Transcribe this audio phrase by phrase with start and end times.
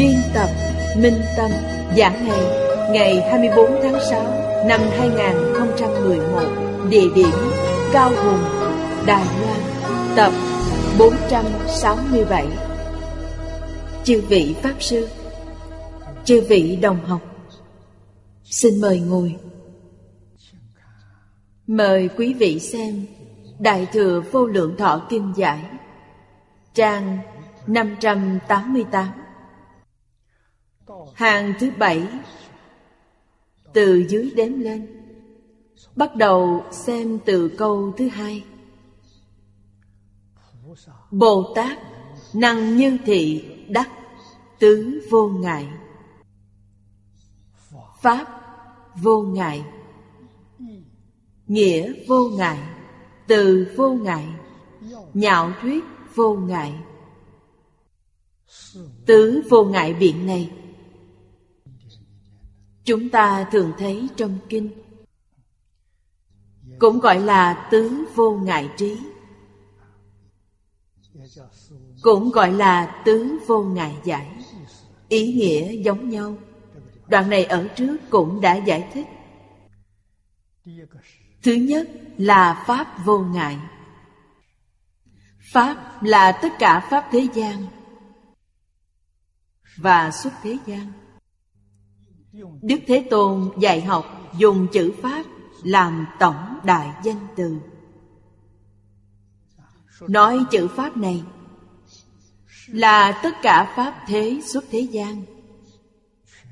[0.00, 0.48] Biên tập
[0.96, 1.50] Minh Tâm,
[1.96, 2.40] Giảng ngày
[2.90, 4.22] Ngày 24 tháng 6
[4.66, 6.42] Năm 2011
[6.90, 7.34] Địa điểm
[7.92, 8.38] Cao Hùng,
[9.06, 9.60] Đài Loan,
[10.16, 10.32] Tập
[10.98, 12.46] 467
[14.04, 15.08] Chư vị Pháp Sư,
[16.24, 17.20] Chư vị đồng học,
[18.44, 19.36] Xin mời ngồi.
[21.66, 23.06] Mời quý vị xem
[23.58, 25.60] Đại Thừa Vô Lượng Thọ Kinh Giải,
[26.74, 27.18] Trang
[27.66, 29.19] 588
[31.14, 32.08] Hàng thứ bảy,
[33.72, 34.86] Từ dưới đếm lên.
[35.96, 38.44] Bắt đầu xem từ câu thứ hai.
[41.10, 41.78] Bồ Tát,
[42.34, 43.90] năng như thị, đắc
[44.58, 45.68] tứ vô ngại.
[48.00, 48.26] Pháp,
[49.02, 49.64] vô ngại.
[51.46, 52.58] Nghĩa, vô ngại.
[53.26, 54.26] Từ, vô ngại.
[55.14, 56.74] Nhạo thuyết, vô ngại.
[59.06, 60.50] Tứ vô ngại biện này.
[62.84, 64.70] Chúng ta thường thấy trong kinh.
[66.78, 68.98] Cũng gọi là tứ vô ngại trí.
[72.02, 74.44] Cũng gọi là tứ vô ngại giải.
[75.08, 76.36] Ý nghĩa giống nhau.
[77.06, 79.06] Đoạn này ở trước cũng đã giải thích.
[81.42, 81.88] Thứ nhất
[82.18, 83.58] là Pháp vô ngại.
[85.52, 87.66] Pháp là tất cả Pháp thế gian
[89.76, 90.92] Và xuất thế gian.
[92.62, 94.04] Đức Thế Tôn dạy học
[94.38, 95.24] dùng chữ Pháp
[95.62, 97.56] làm tổng đại danh từ.
[100.00, 101.22] Nói chữ Pháp này
[102.66, 105.22] là tất cả Pháp thế xuất thế gian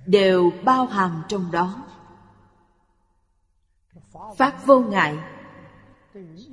[0.06, 1.84] đều bao hàm trong đó.
[4.36, 5.16] Pháp vô ngại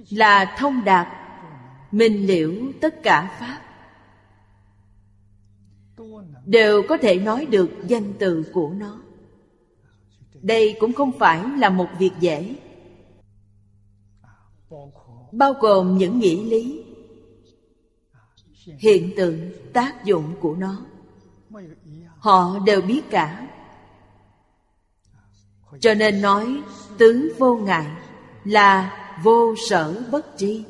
[0.10, 1.08] là thông đạt,
[1.92, 3.62] minh liễu tất cả Pháp
[6.46, 9.05] đều có thể nói được danh từ của nó
[10.42, 12.56] đây cũng không phải là một việc dễ.
[15.32, 16.84] Bao gồm những nghĩa lý,
[18.80, 20.86] hiện tượng, tác dụng của nó.
[22.18, 23.48] Họ đều biết cả.
[25.80, 26.62] Cho nên nói
[26.98, 27.88] tứ vô ngại
[28.44, 30.64] là vô sở bất tri.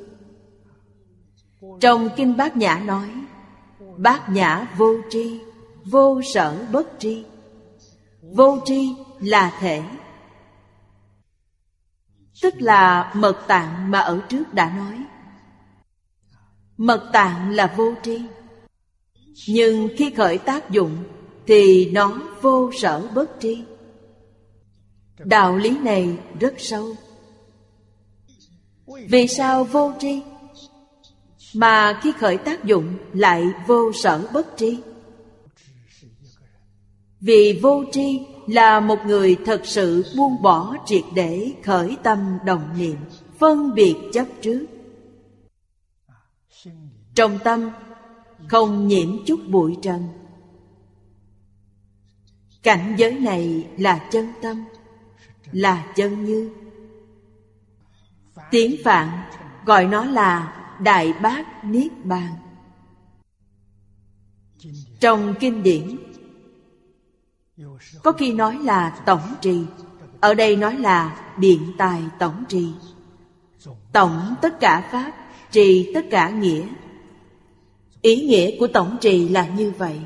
[1.79, 3.09] Trong kinh bát nhã nói,
[3.97, 5.41] bát nhã vô tri,
[5.85, 7.23] vô sở bất tri
[8.33, 9.81] vô tri là thể.
[12.41, 15.03] Tức là mật tạng mà ở trước đã nói.
[16.77, 18.21] Mật tạng là vô tri.
[19.47, 20.97] Nhưng khi khởi tác dụng,
[21.47, 23.63] thì nó vô sở bất tri.
[25.19, 26.95] Đạo lý này rất sâu.
[29.09, 30.21] Vì sao vô tri?
[31.55, 34.79] Mà khi khởi tác dụng lại vô sở bất tri?
[37.25, 42.77] Vì vô tri là một người thật sự buông bỏ triệt để khởi tâm đồng
[42.77, 42.97] niệm,
[43.39, 44.65] phân biệt chấp trước.
[47.15, 47.69] Trong tâm,
[48.47, 50.07] không nhiễm chút bụi trần.
[52.63, 54.65] Cảnh giới này là chân tâm,
[55.51, 56.51] là chân như.
[58.51, 59.09] Tiếng phạn
[59.65, 62.35] gọi nó là đại bác niết bàn.
[64.99, 65.97] Trong kinh điển
[68.03, 69.61] có khi nói là tổng trì,
[70.19, 72.73] Ở đây nói là biện tài tổng trì.
[73.91, 75.11] Tổng tất cả Pháp,
[75.51, 76.67] Trì tất cả nghĩa.
[78.01, 80.01] Ý nghĩa của tổng trì là như vậy.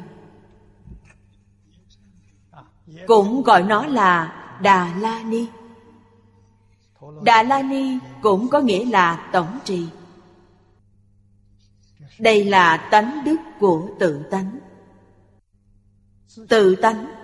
[3.08, 5.48] Cũng gọi nó là Đà La Ni.
[7.24, 9.88] Đà La Ni cũng có nghĩa là tổng trì.
[12.20, 14.60] Đây là tánh đức của tự tánh.
[16.50, 17.19] Tự tánh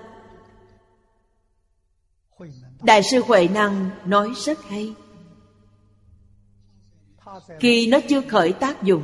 [2.86, 4.94] Đại sư Huệ Năng nói rất hay.
[7.60, 9.04] Khi nó chưa khởi tác dụng,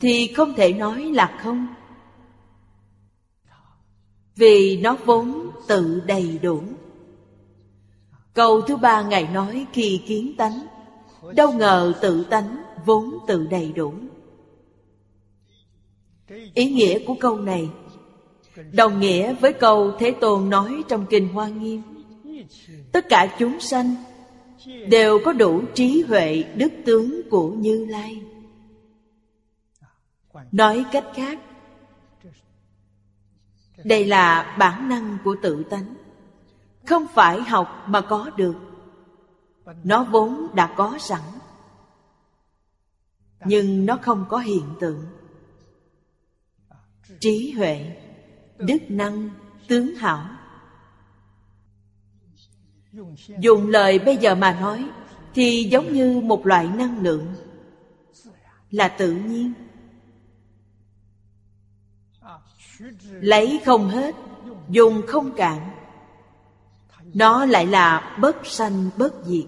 [0.00, 1.66] Thì không thể nói là không.
[4.36, 6.62] Vì nó vốn tự đầy đủ.
[8.34, 10.66] Câu thứ ba Ngài nói khi kiến tánh,
[11.34, 13.94] Đâu ngờ tự tánh vốn tự đầy đủ.
[16.54, 17.68] Ý nghĩa của câu này
[18.72, 21.89] Đồng nghĩa với câu Thế Tôn nói trong Kinh Hoa Nghiêm.
[22.92, 23.94] Tất cả chúng sanh
[24.66, 28.22] Đều có đủ trí huệ đức tướng của Như Lai.
[30.52, 31.38] Nói cách khác,
[33.84, 35.94] Đây là bản năng của tự tánh.
[36.86, 38.56] Không phải học mà có được.
[39.84, 41.20] Nó vốn đã có sẵn,
[43.44, 45.06] Nhưng nó không có hiện tượng.
[47.20, 47.96] Trí huệ,
[48.58, 49.30] đức năng,
[49.68, 50.39] tướng hảo
[53.38, 54.84] dùng lời bây giờ mà nói,
[55.34, 57.26] thì giống như một loại năng lượng.
[58.70, 59.52] Là tự nhiên.
[63.10, 64.14] Lấy không hết,
[64.68, 65.70] dùng không cạn.
[67.14, 69.44] Nó lại là bất sanh, bất diệt.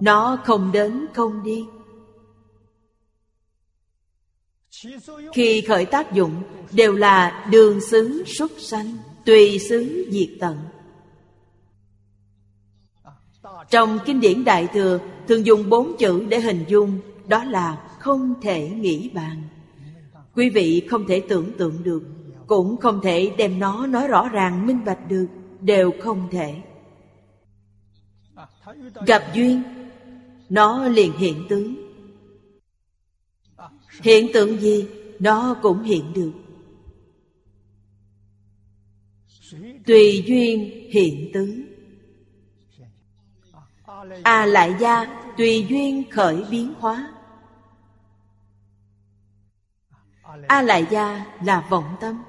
[0.00, 1.64] Nó không đến, không đi.
[5.32, 6.42] Khi khởi tác dụng,
[6.72, 10.58] đều là đường xứ xuất sanh, tùy xứ diệt tận
[13.70, 14.98] trong kinh điển đại thừa,
[15.28, 19.42] thường dùng bốn chữ để hình dung, đó là không thể nghĩ bàn.
[20.34, 22.02] Quý vị không thể tưởng tượng được,
[22.46, 25.26] cũng không thể đem nó nói rõ ràng minh bạch được,
[25.60, 26.54] đều không thể.
[29.06, 29.62] Gặp duyên,
[30.48, 31.74] nó liền hiện tướng.
[34.02, 34.86] Hiện tượng gì,
[35.18, 36.32] nó cũng hiện được.
[39.86, 41.67] Tùy duyên hiện tướng
[44.22, 45.04] a lại gia,
[45.36, 47.12] tùy duyên khởi biến hóa.
[50.48, 52.22] A lại gia là vọng tâm.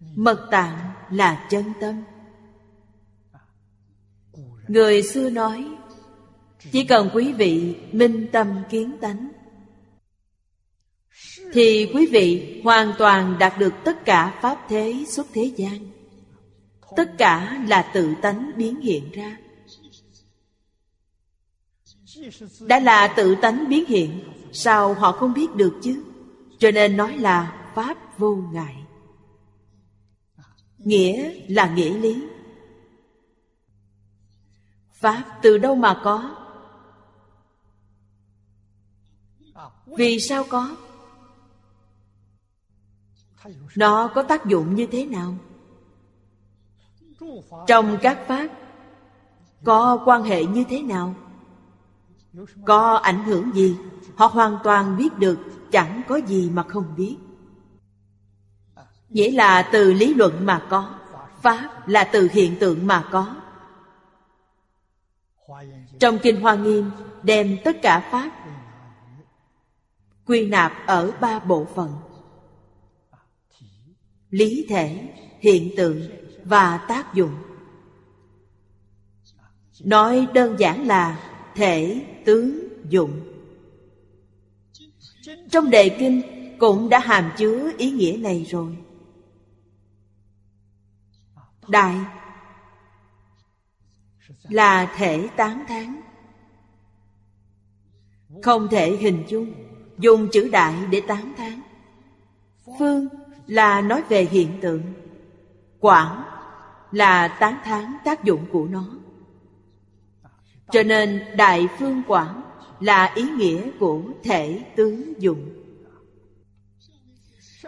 [0.00, 0.78] Mật tạng
[1.10, 2.04] là chân tâm.
[4.68, 5.68] Người xưa nói,
[6.72, 9.28] chỉ cần quý vị minh tâm kiến tánh,
[11.52, 15.78] thì quý vị hoàn toàn đạt được tất cả pháp thế xuất thế gian.
[16.96, 19.36] Tất cả là tự tánh biến hiện ra
[22.60, 26.04] đã là tự tánh biến hiện, sao họ không biết được chứ?
[26.58, 28.84] Cho nên nói là pháp vô ngại.
[30.78, 32.22] Nghĩa là nghĩa lý.
[34.92, 36.36] Pháp từ đâu mà có?
[39.86, 40.76] Vì sao có?
[43.76, 45.34] Nó có tác dụng như thế nào?
[47.66, 48.48] Trong các pháp,
[49.64, 51.14] có quan hệ như thế nào?
[52.66, 53.76] Có ảnh hưởng gì?
[54.16, 55.38] Họ hoàn toàn biết được,
[55.72, 57.16] chẳng có gì mà không biết.
[59.08, 60.94] Nghĩa là từ lý luận mà có,
[61.42, 63.36] pháp là từ hiện tượng mà có.
[65.98, 66.90] Trong kinh hoa nghiêm,
[67.22, 68.30] đem tất cả pháp
[70.26, 71.92] quy nạp ở ba bộ phận.
[74.30, 76.02] Lý thể, hiện tượng
[76.44, 77.36] và tác dụng.
[79.84, 81.18] Nói đơn giản là
[81.56, 83.20] thể tướng dụng.
[85.50, 86.22] Trong đề kinh
[86.58, 88.76] cũng đã hàm chứa ý nghĩa này rồi.
[91.68, 91.96] Đại
[94.42, 96.00] là thể tán thán.
[98.42, 99.52] Không thể hình dung,
[99.98, 101.60] dùng chữ đại để tán thán.
[102.78, 103.08] Phương
[103.46, 104.82] là nói về hiện tượng,
[105.80, 106.22] quảng
[106.92, 108.84] là tán thán tác dụng của nó
[110.72, 112.42] cho nên đại phương quảng
[112.80, 115.48] là ý nghĩa của thể tướng dụng.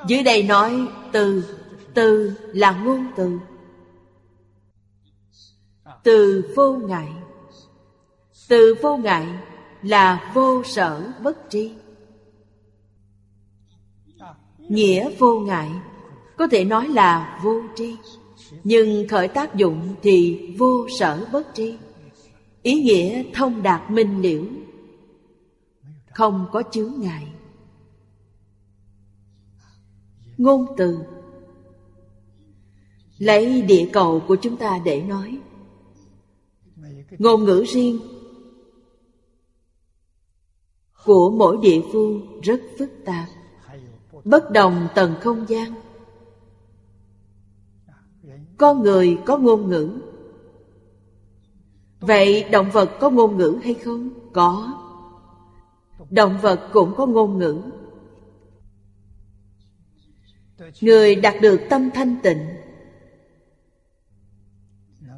[0.06, 1.44] Dưới đây nói từ
[1.94, 3.38] từ là ngôn từ.
[6.02, 7.12] Từ vô ngại.
[8.48, 9.26] Từ vô ngại
[9.82, 11.72] là vô sở bất tri.
[14.58, 15.70] Nghĩa vô ngại
[16.36, 17.96] Có thể nói là vô tri,
[18.64, 21.76] Nhưng khởi tác dụng thì vô sở bất tri.
[22.62, 24.44] Ý nghĩa thông đạt minh liễu.
[26.14, 27.32] Không có chướng ngại.
[30.36, 30.98] Ngôn từ.
[33.18, 35.38] Lấy địa cầu của chúng ta để nói.
[37.18, 38.00] Ngôn ngữ riêng.
[41.04, 43.28] Của mỗi địa phương rất phức tạp.
[44.24, 45.74] Bất đồng tầng không gian.
[48.56, 50.00] Con người có ngôn ngữ.
[52.00, 54.10] Vậy động vật có ngôn ngữ hay không?
[54.32, 54.74] Có.
[56.10, 57.62] Động vật cũng có ngôn ngữ.
[60.80, 62.48] Người đạt được tâm thanh tịnh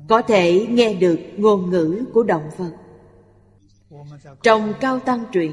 [0.09, 2.73] Có thể nghe được ngôn ngữ của động vật.
[4.43, 5.53] Trong Cao Tăng truyện,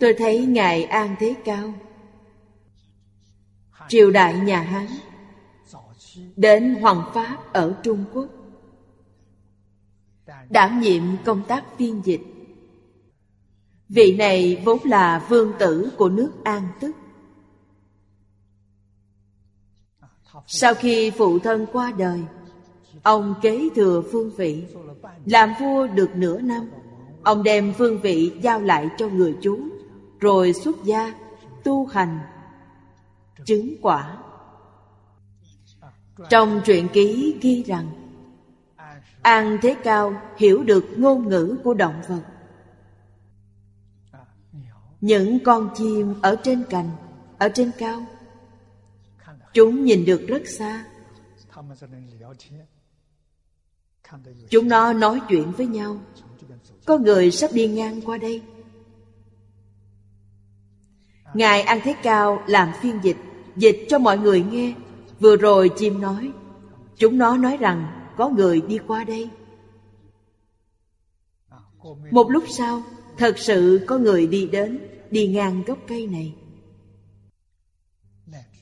[0.00, 1.74] Tôi thấy Ngài An Thế Cao,
[3.88, 4.86] Triều đại nhà Hán,
[6.36, 8.41] Đến Hoàng Pháp ở Trung Quốc.
[10.50, 12.20] Đảm nhiệm công tác phiên dịch.
[13.88, 16.96] Vị này vốn là vương tử của nước An Tức.
[20.46, 22.20] Sau khi phụ thân qua đời,
[23.02, 24.64] Ông kế thừa phương vị,
[25.26, 26.70] Làm vua được nửa năm.
[27.22, 29.58] Ông đem phương vị giao lại cho người chú
[30.20, 31.14] Rồi xuất gia,
[31.64, 32.18] Tu hành,
[33.44, 34.18] Chứng quả.
[36.30, 38.01] Trong truyện ký ghi rằng
[39.22, 42.22] An Thế Cao hiểu được ngôn ngữ của động vật.
[45.00, 46.90] Những con chim ở trên cành,
[47.38, 48.06] Ở trên cao,
[49.52, 50.84] Chúng nhìn được rất xa.
[54.50, 55.98] Chúng nó nói chuyện với nhau.
[56.86, 58.42] Có người sắp đi ngang qua đây.
[61.34, 63.16] Ngài An Thế Cao làm phiên dịch
[63.56, 64.74] Dịch cho mọi người nghe.
[65.20, 66.32] Vừa rồi chim nói,
[66.96, 69.30] Chúng nó nói rằng có người đi qua đây.
[72.10, 72.82] Một lúc sau,
[73.16, 74.78] Thật sự có người đi đến,
[75.10, 76.34] Đi ngang gốc cây này.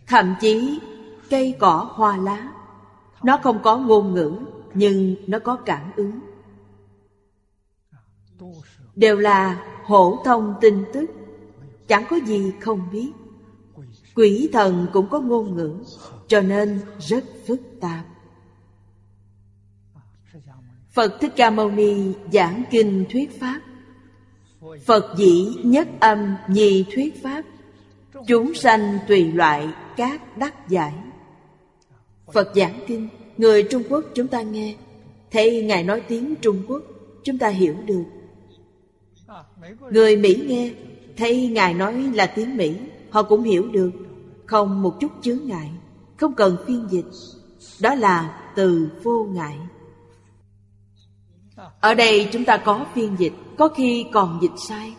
[0.07, 0.79] Thậm chí,
[1.31, 2.53] cây cỏ hoa lá.
[3.23, 4.33] Nó không có ngôn ngữ,
[4.75, 6.21] Nhưng nó có cảm ứng.
[8.95, 11.11] Đều là hổ thông tin tức.
[11.89, 13.13] Chẳng có gì không biết.
[14.15, 15.75] Quỷ thần cũng có ngôn ngữ,
[16.29, 18.05] Cho nên rất phức tạp.
[21.01, 21.95] Phật Thích Ca Mâu Ni
[22.33, 23.61] giảng kinh thuyết Pháp.
[24.87, 27.43] Phật dĩ nhất âm nhi thuyết Pháp,
[28.27, 30.93] Chúng sanh tùy loại các đắc giải.
[32.33, 34.77] Phật giảng kinh, Người Trung Quốc chúng ta nghe,
[35.31, 36.83] Thấy Ngài nói tiếng Trung Quốc,
[37.25, 38.05] Chúng ta hiểu được.
[39.91, 40.73] Người Mỹ nghe,
[41.17, 42.77] Thấy Ngài nói là tiếng Mỹ,
[43.11, 43.91] Họ cũng hiểu được,
[44.47, 45.71] Không một chút chướng ngại,
[46.17, 47.11] Không cần phiên dịch.
[47.81, 49.57] Đó là từ vô ngại.
[51.81, 54.95] Ở đây chúng ta có phiên dịch, Có khi còn dịch sai.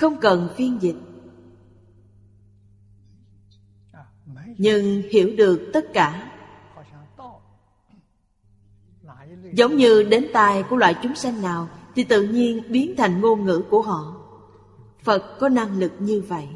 [0.00, 0.96] Không cần phiên dịch.
[4.58, 6.32] Nhưng hiểu được tất cả.
[9.52, 13.44] Giống như đến tai của loại chúng sanh nào, Thì tự nhiên biến thành ngôn
[13.44, 14.16] ngữ của họ.
[15.02, 16.48] Phật có năng lực như vậy.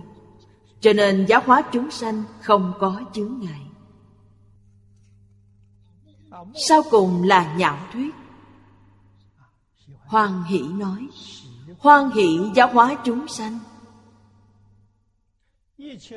[0.81, 3.61] Cho nên giáo hóa chúng sanh không có chướng ngại.
[6.69, 8.15] Sau cùng là nhạo thuyết.
[10.07, 11.09] Hoan hỷ nói
[11.79, 13.59] Hoan hỷ, giáo hóa chúng sanh.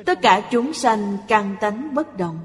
[0.06, 2.38] Tất cả chúng sanh căn tánh bất đồng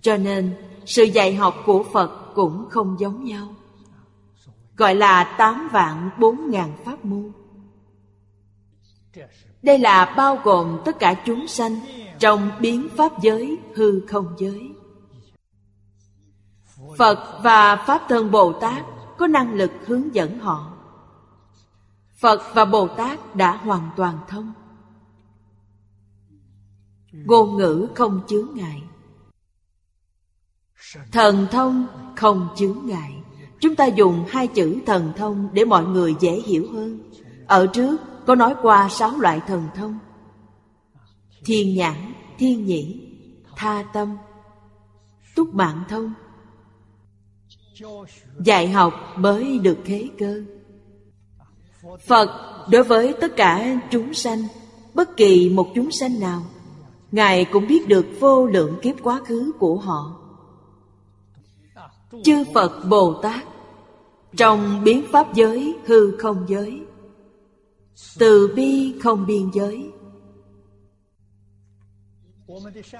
[0.00, 3.54] Cho nên, sự dạy học của Phật cũng không giống nhau.
[4.76, 7.32] Gọi là tám vạn bốn ngàn pháp môn.
[9.62, 11.80] Đây là bao gồm tất cả chúng sanh
[12.18, 14.70] Trong biến pháp giới, hư không giới.
[16.98, 18.84] Phật và Pháp Thân Bồ Tát
[19.18, 20.72] có năng lực hướng dẫn họ.
[22.20, 24.52] Phật và Bồ Tát đã hoàn toàn thông.
[27.12, 28.82] Ngôn ngữ không chướng ngại.
[31.12, 33.22] Thần thông không chướng ngại.
[33.60, 37.10] Chúng ta dùng hai chữ thần thông để mọi người dễ hiểu hơn.
[37.46, 37.96] Ở trước
[38.26, 39.98] có nói qua sáu loại thần thông.
[41.44, 43.08] Thiên nhãn, thiên nhĩ,
[43.56, 44.16] tha tâm,
[45.36, 46.14] túc mạng thông.
[48.38, 50.42] Dạy học mới được thế cơ.
[52.06, 52.28] Phật,
[52.70, 54.38] đối với tất cả chúng sanh,
[54.94, 56.42] Bất kỳ một chúng sanh nào,
[57.12, 60.20] Ngài cũng biết được vô lượng kiếp quá khứ của họ.
[62.24, 63.44] Chư Phật Bồ Tát,
[64.36, 66.80] Trong biến pháp giới hư không giới,
[68.18, 69.90] Từ bi không biên giới,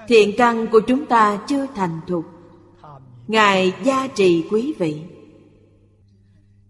[0.07, 2.38] Thiện căn của chúng ta chưa thành thục.
[3.29, 5.01] Ngài gia trì quý vị.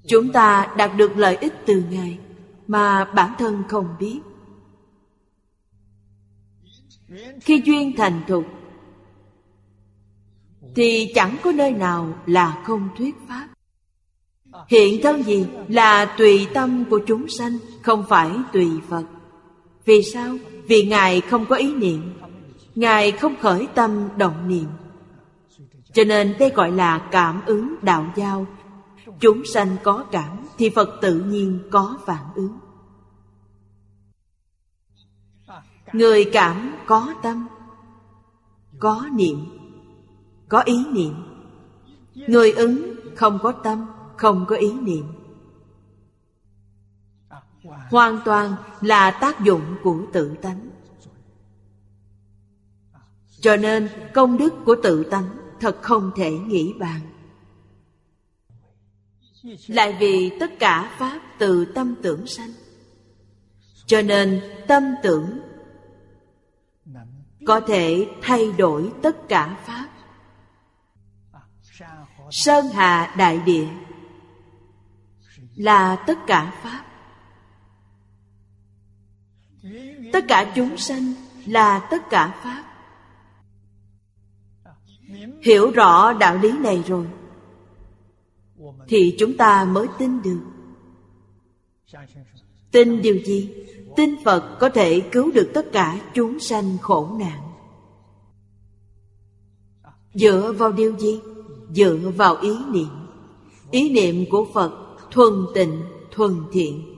[0.08, 2.20] Chúng ta đạt được lợi ích từ Ngài
[2.68, 4.20] Mà bản thân không biết.
[7.42, 8.46] Khi duyên thành thục,
[10.76, 13.48] Thì chẳng có nơi nào là không thuyết pháp.
[14.68, 19.04] Hiện thân gì là tùy tâm của chúng sanh, Không phải tùy Phật.
[19.86, 20.38] Vì sao?
[20.68, 22.14] Vì Ngài không có ý niệm.
[22.76, 24.68] Ngài không khởi tâm động niệm.
[25.94, 28.46] Cho nên đây gọi là cảm ứng đạo giao.
[29.20, 32.58] Chúng sanh có cảm Thì Phật tự nhiên có phản ứng.
[35.94, 37.48] Người cảm có tâm,
[38.80, 39.46] Có niệm,
[40.50, 41.14] Có ý niệm.
[42.16, 43.86] Người ứng không có tâm,
[44.18, 45.06] Không có ý niệm.
[47.90, 50.70] Hoàn toàn là tác dụng của tự tánh.
[53.42, 57.02] Cho nên công đức của tự tánh Thật không thể nghĩ bàn.
[59.68, 62.54] Lại vì tất cả Pháp từ tâm tưởng sanh,
[63.86, 65.40] Cho nên tâm tưởng
[67.46, 69.90] Có thể thay đổi tất cả Pháp.
[72.32, 73.68] Sơn hà đại địa
[75.56, 76.86] Là tất cả Pháp.
[80.14, 81.14] Tất cả chúng sanh
[81.46, 82.69] là tất cả Pháp.
[85.42, 87.06] Hiểu rõ đạo lý này rồi
[88.88, 90.40] Thì chúng ta mới tin được.
[92.72, 93.54] Tin điều gì?
[93.96, 97.42] Tin Phật có thể cứu được tất cả chúng sanh khổ nạn.
[100.14, 101.20] Dựa vào điều gì?
[101.76, 102.90] Dựa vào ý niệm.
[103.72, 104.72] Ý niệm của Phật
[105.12, 106.96] thuần tịnh, thuần thiện.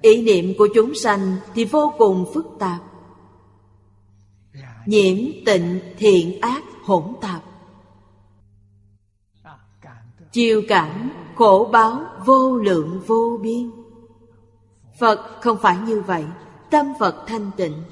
[0.00, 2.91] Ý niệm của chúng sanh thì vô cùng phức tạp.
[4.86, 7.42] Nhiễm tịnh thiện ác hỗn tạp.
[10.32, 13.70] Chiêu cảm khổ báo vô lượng vô biên.
[14.98, 16.24] Phật không phải như vậy,
[16.70, 17.82] Tâm Phật thanh tịnh.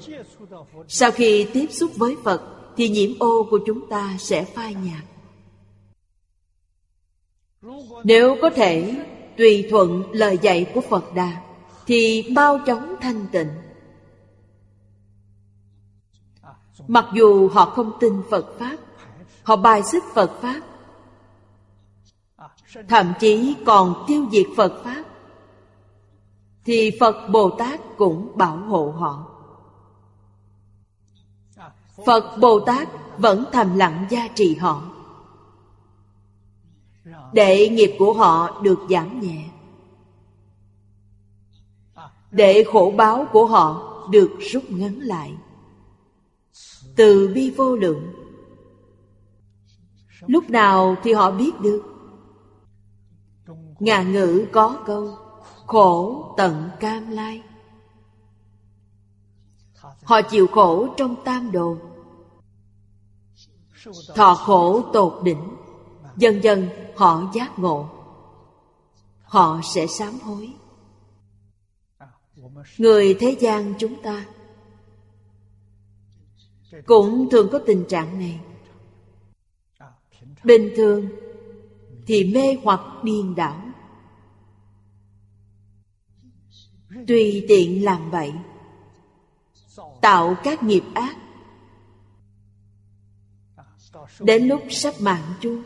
[0.87, 2.41] Sau khi tiếp xúc với Phật,
[2.77, 5.03] Thì nhiễm ô của chúng ta sẽ phai nhạt.
[8.03, 8.95] Nếu có thể
[9.37, 11.41] Tùy thuận lời dạy của Phật Đà,
[11.87, 13.47] Thì mau chóng thanh tịnh.
[16.87, 18.77] Mặc dù họ không tin Phật Pháp,
[19.43, 20.61] Họ bài xích Phật Pháp,
[22.89, 25.03] Thậm chí còn tiêu diệt Phật Pháp,
[26.65, 29.27] Thì Phật Bồ Tát cũng bảo hộ họ.
[32.05, 34.83] Phật Bồ Tát vẫn thầm lặng gia trì họ,
[37.33, 39.49] Để nghiệp của họ được giảm nhẹ,
[42.31, 45.33] Để khổ báo của họ được rút ngắn lại
[46.95, 48.13] từ bi vô lượng.
[50.27, 51.83] Lúc nào thì họ biết được.
[53.79, 55.17] Ngạn ngữ có câu,
[55.67, 57.43] khổ tận cam lai.
[60.03, 61.77] Họ chịu khổ trong tam đồ.
[64.15, 65.55] Thọ khổ tột đỉnh.
[66.17, 67.89] Dần dần họ giác ngộ.
[69.23, 70.53] Họ sẽ sám hối.
[72.77, 74.25] Người thế gian chúng ta
[76.85, 78.39] cũng thường có tình trạng này.
[80.43, 81.09] Bình thường
[82.05, 83.61] thì mê hoặc điên đảo.
[87.07, 88.33] Tùy tiện làm vậy,
[90.01, 91.15] tạo các nghiệp ác.
[94.19, 95.63] Đến lúc sắp mạng chung,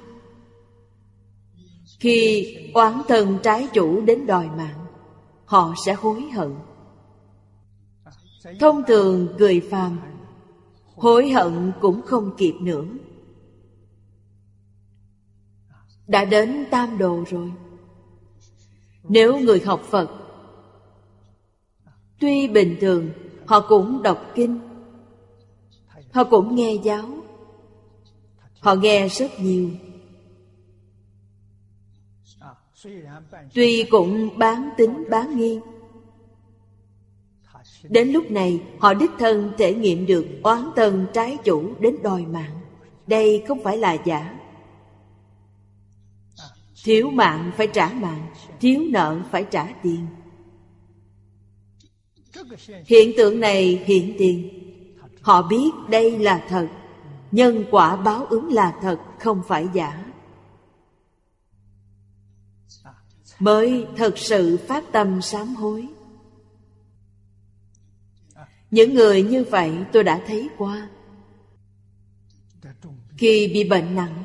[2.00, 4.86] khi oán thần trái chủ đến đòi mạng,
[5.46, 6.56] họ sẽ hối hận.
[8.60, 10.00] Thông thường người phàm
[10.96, 12.86] hối hận cũng không kịp nữa.
[16.08, 17.52] Đã đến tam đồ rồi.
[19.04, 20.10] Nếu người học phật,
[22.20, 23.10] tuy bình thường,
[23.46, 24.60] họ cũng đọc kinh.
[26.12, 27.10] Họ cũng nghe giáo.
[28.60, 29.70] Họ nghe rất nhiều.
[33.54, 35.60] Tuy cũng bán tính bán nghi
[37.90, 42.26] Đến lúc này, họ đích thân thể nghiệm được oán tần trái chủ đến đòi
[42.26, 42.60] mạng.
[43.08, 44.40] Đây không phải là giả.
[46.84, 48.28] Thiếu mạng phải trả mạng,
[48.60, 50.08] Thiếu nợ phải trả tiền.
[52.86, 54.50] Hiện tượng này hiện tiền.
[55.22, 56.68] Họ biết đây là thật.
[57.32, 60.06] Nhân quả báo ứng là thật, Không phải giả.
[63.40, 65.88] Mới thật sự phát tâm sám hối
[68.72, 70.90] những người như vậy tôi đã thấy qua
[73.18, 74.24] Khi bị bệnh nặng,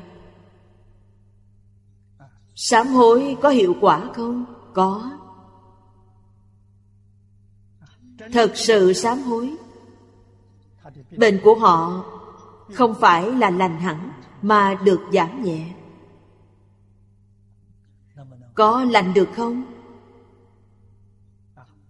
[2.55, 4.45] Sám hối có hiệu quả không?
[4.75, 5.11] Có
[8.33, 9.57] Thật sự sám hối,
[11.17, 12.05] Bệnh của họ
[12.75, 15.75] không phải là lành hẳn Mà được giảm nhẹ
[18.55, 19.65] Có lành được không?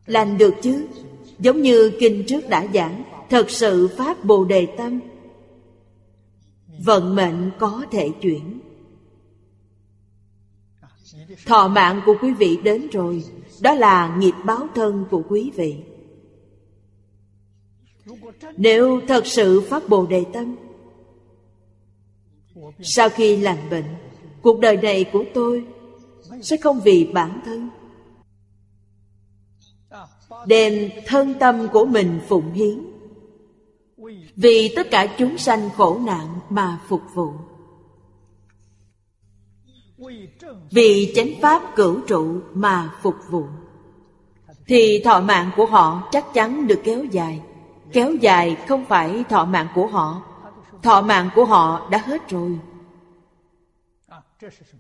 [0.07, 0.89] Lành được chứ
[1.40, 5.00] Giống như kinh trước đã giảng, Thật sự Pháp Bồ Đề Tâm.
[6.85, 8.61] Vận mệnh có thể chuyển.
[11.46, 13.24] Thọ mạng của quý vị đến rồi,
[13.61, 15.76] Đó là nghiệp báo thân của quý vị.
[18.57, 20.57] Nếu thật sự phát bồ đề tâm,
[22.81, 23.85] Sau khi lành bệnh,
[24.42, 25.64] Cuộc đời này của tôi
[26.42, 27.70] Sẽ không vì bản thân
[30.46, 32.79] Đem thân tâm của mình phụng hiến.
[34.37, 37.33] Vì tất cả chúng sanh khổ nạn mà phục vụ.
[40.70, 43.44] Vì chánh pháp cửu trụ mà phục vụ.
[44.66, 47.42] Thì thọ mạng của họ chắc chắn được kéo dài.
[47.92, 50.22] Kéo dài không phải thọ mạng của họ.
[50.83, 52.59] Thọ mạng của họ đã hết rồi.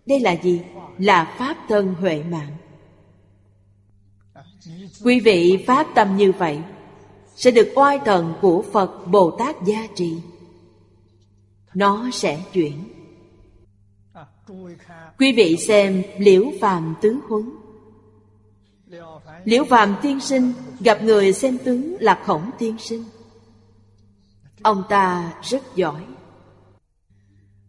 [0.06, 0.60] Đây là gì?
[0.98, 2.56] Là pháp thân huệ mạng
[5.04, 6.58] quý vị phát tâm như vậy,
[7.36, 10.16] sẽ được oai thần của phật bồ tát gia trì.
[11.74, 12.84] Nó sẽ chuyển.
[15.18, 17.50] Quý vị xem Liễu Phàm Tứ Huấn.
[19.44, 23.04] Liễu Phàm Tiên Sinh gặp người xem tướng là Khổng Tiên Sinh.
[24.62, 26.04] Ông ta rất giỏi.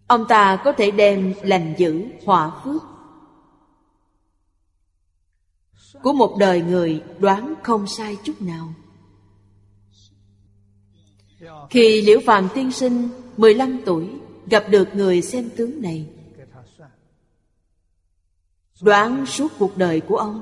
[0.08, 2.91] Ông ta có thể đem lành dữ họa phước
[6.04, 8.74] của một đời người đoán không sai chút nào.
[11.70, 14.10] Khi Liễu Phàm Tiên Sinh 15 tuổi,
[14.46, 16.10] Gặp được người xem tướng này,
[18.82, 20.42] Đoán suốt cuộc đời của ông,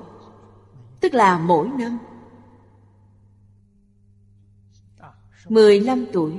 [1.00, 2.00] Tức là mỗi năm.
[5.50, 6.34] 15 tuổi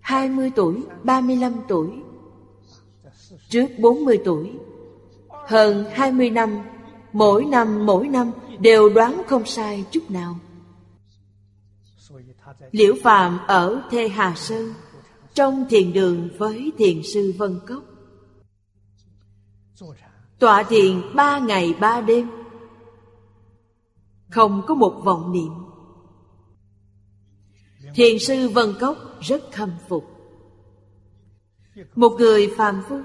[0.00, 1.90] 20 tuổi 35 tuổi,
[3.48, 4.52] Trước 40 tuổi,
[5.28, 6.62] Hơn 20 năm
[7.14, 10.38] Mỗi năm mỗi năm Đều đoán không sai chút nào.
[12.70, 14.74] Liễu Phàm ở Thê Hà Sơn
[15.34, 17.84] Trong thiền đường với thiền sư Vân Cốc.
[20.38, 22.30] Tọa thiền ba ngày ba đêm.
[24.30, 25.52] Không có một vọng niệm.
[27.94, 30.04] Thiền sư Vân Cốc rất khâm phục.
[31.94, 33.00] Một người phàm phu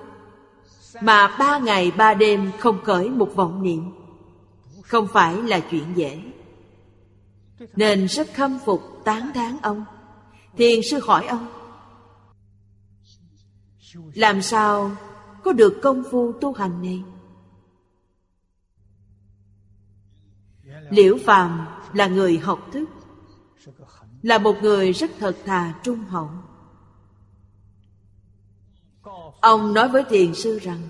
[1.02, 3.99] Mà ba ngày ba đêm không khởi một vọng niệm.
[4.90, 6.22] Không phải là chuyện dễ.
[7.76, 9.86] Nên rất khâm phục tán thán ông.
[10.58, 11.48] Thiền sư hỏi ông,
[14.14, 14.92] Làm sao
[15.44, 17.04] có được công phu tu hành này?
[20.90, 22.90] Liễu Phàm là người học thức,
[24.22, 26.30] Là một người rất thật thà trung hậu.
[29.42, 30.82] Ông nói với thiền sư rằng,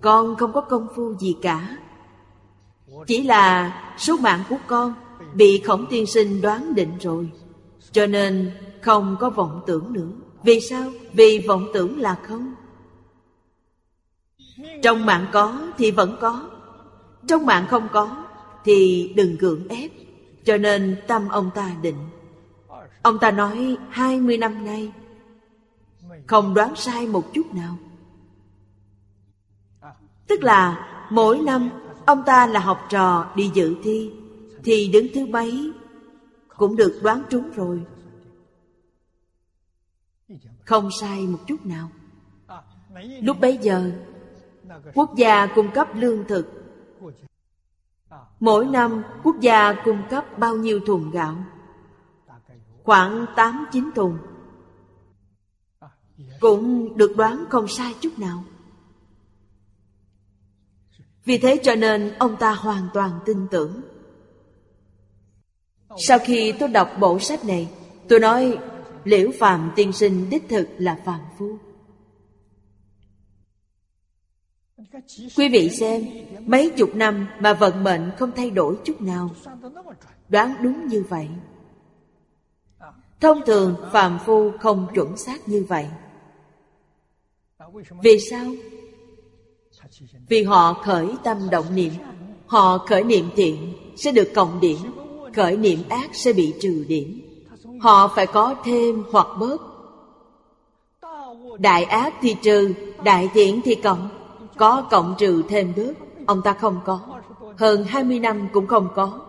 [0.00, 1.78] Con không có công phu gì cả.
[3.06, 4.94] Chỉ là số mạng của con
[5.34, 7.30] Bị khổng tiên sinh đoán định rồi.
[7.92, 10.10] Cho nên không có vọng tưởng nữa.
[10.42, 10.90] Vì sao?
[11.12, 12.54] Vì vọng tưởng là không.
[14.82, 16.50] Trong mạng có thì vẫn có.
[17.28, 18.24] Trong mạng không có
[18.64, 19.90] thì đừng cưỡng ép.
[20.44, 21.96] Cho nên tâm ông ta định.
[23.02, 24.92] Ông ta nói hai mươi năm nay,
[26.26, 27.76] không đoán sai một chút nào.
[30.26, 31.70] Tức là mỗi năm
[32.08, 34.12] ông ta là học trò đi dự thi,
[34.64, 35.72] thì đứng thứ mấy
[36.56, 37.84] cũng được đoán trúng rồi.
[40.64, 41.90] Không sai một chút nào.
[43.20, 43.90] Lúc bấy giờ,
[44.94, 46.46] quốc gia cung cấp lương thực.
[48.40, 51.36] Mỗi năm, quốc gia cung cấp bao nhiêu thùng gạo?
[52.84, 54.18] Khoảng 8-9 thùng.
[56.40, 58.44] Cũng được đoán không sai chút nào.
[61.28, 63.80] Vì thế cho nên ông ta hoàn toàn tin tưởng.
[65.96, 67.68] Sau khi tôi đọc bộ sách này,
[68.08, 68.58] Tôi nói,
[69.04, 71.58] Liễu Phạm tiên sinh đích thực là phàm phu.
[75.36, 76.04] Quý vị xem,
[76.46, 79.30] Mấy chục năm mà vận mệnh không thay đổi chút nào.
[80.28, 81.28] Đoán đúng như vậy.
[83.20, 85.86] Thông thường phàm phu không chuẩn xác như vậy.
[88.02, 88.46] Vì sao?
[90.28, 91.92] Vì họ khởi tâm động niệm,
[92.46, 94.78] Họ khởi niệm thiện sẽ được cộng điểm,
[95.36, 97.20] Khởi niệm ác sẽ bị trừ điểm.
[97.80, 99.62] Họ phải có thêm hoặc bớt.
[101.58, 104.08] Đại ác thì trừ, Đại thiện thì cộng.
[104.56, 105.92] Có cộng trừ thêm bớt,
[106.26, 107.00] Ông ta không có.
[107.58, 109.20] Hơn 20 năm cũng không có.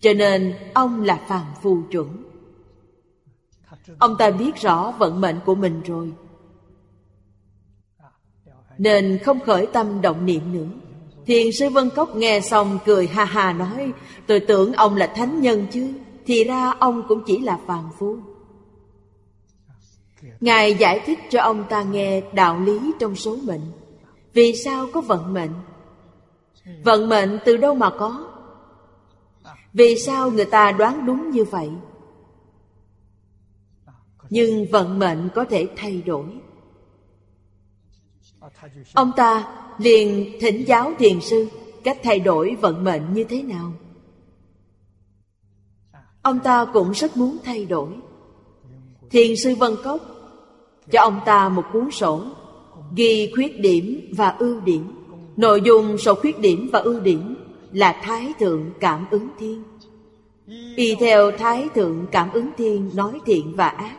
[0.00, 2.24] Cho nên, ông là phàm phu chuẩn.
[3.98, 6.12] Ông ta biết rõ vận mệnh của mình rồi.
[8.78, 10.66] Nên không khởi tâm động niệm nữa.
[11.26, 13.92] Thiền sư Vân Cốc nghe xong cười ha ha nói,
[14.26, 15.92] Tôi tưởng ông là thánh nhân chứ,
[16.26, 18.16] Thì ra ông cũng chỉ là phàm phu.
[20.40, 23.60] Ngài giải thích cho ông ta nghe đạo lý trong số mệnh.
[24.32, 25.50] Vì sao có vận mệnh?
[26.84, 28.28] Vận mệnh từ đâu mà có?
[29.72, 31.70] Vì sao người ta đoán đúng như vậy?
[34.30, 36.24] Nhưng vận mệnh có thể thay đổi.
[38.94, 41.46] Ông ta liền thỉnh giáo thiền sư,
[41.84, 43.72] Cách thay đổi vận mệnh như thế nào.
[46.22, 47.88] Ông ta cũng rất muốn thay đổi.
[49.10, 50.00] Thiền sư Vân Cốc
[50.90, 52.22] Cho ông ta một cuốn sổ,
[52.96, 54.94] Ghi khuyết điểm và ưu điểm.
[55.36, 57.34] Nội dung sổ khuyết điểm và ưu điểm
[57.72, 59.62] Là Thái Thượng Cảm ứng Thiên.
[60.76, 63.96] Y theo Thái Thượng Cảm ứng Thiên nói thiện và ác.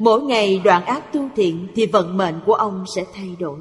[0.00, 3.60] Mỗi ngày đoạn ác tu thiện Thì vận mệnh của ông sẽ thay đổi.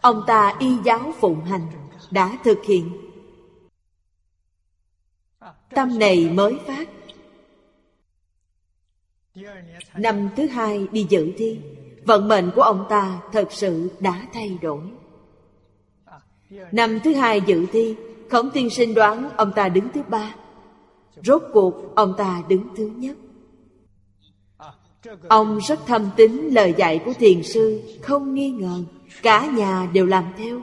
[0.00, 1.66] Ông ta y giáo phụng hành,
[2.10, 2.90] Đã thực hiện.
[5.74, 6.88] Tâm này mới phát.
[9.94, 11.60] Năm thứ hai đi dự thi,
[12.04, 14.82] Vận mệnh của ông ta thật sự đã thay đổi.
[16.72, 17.96] Năm thứ hai dự thi,
[18.30, 20.34] Khổng tiên sinh đoán ông ta đứng thứ ba.
[21.24, 23.16] Rốt cuộc, ông ta đứng thứ nhất.
[25.28, 28.82] Ông rất thâm tín lời dạy của thiền sư Không nghi ngờ
[29.22, 30.60] Cả nhà đều làm theo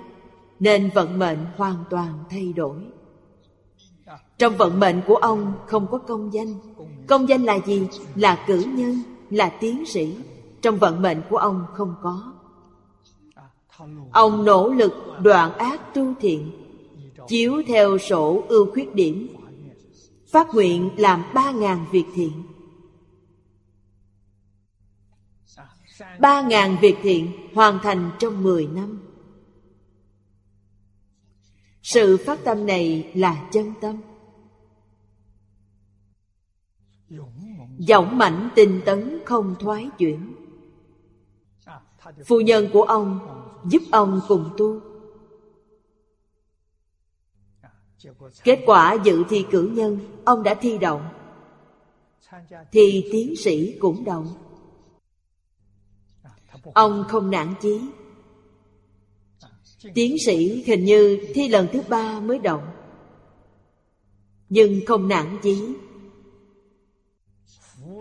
[0.60, 2.80] Nên vận mệnh hoàn toàn thay đổi.
[4.38, 6.54] Trong vận mệnh của ông không có công danh.
[7.08, 7.88] Công danh là gì?
[8.16, 10.16] Là cử nhân, là tiến sĩ.
[10.62, 12.34] Trong vận mệnh của ông không có.
[14.12, 16.52] Ông nỗ lực đoạn ác tu thiện
[17.28, 19.28] Chiếu theo sổ ưu khuyết điểm
[20.32, 22.32] Phát nguyện làm ba ngàn việc thiện.
[26.20, 29.00] Ba ngàn việc thiện hoàn thành trong mười năm.
[31.82, 34.02] Sự phát tâm này là chân tâm.
[37.80, 40.36] Dõng mạnh tinh tấn không thoái chuyển.
[42.26, 43.20] Phu nhân của ông
[43.70, 44.82] giúp ông cùng tu.
[48.44, 51.02] Kết quả dự thi cử nhân, Ông đã thi đậu.
[52.72, 54.26] Thì tiến sĩ cũng đậu.
[56.74, 57.82] Ông không nản chí.
[59.94, 62.64] Tiến sĩ hình như thi lần thứ ba mới động,
[64.50, 65.76] Nhưng không nản chí.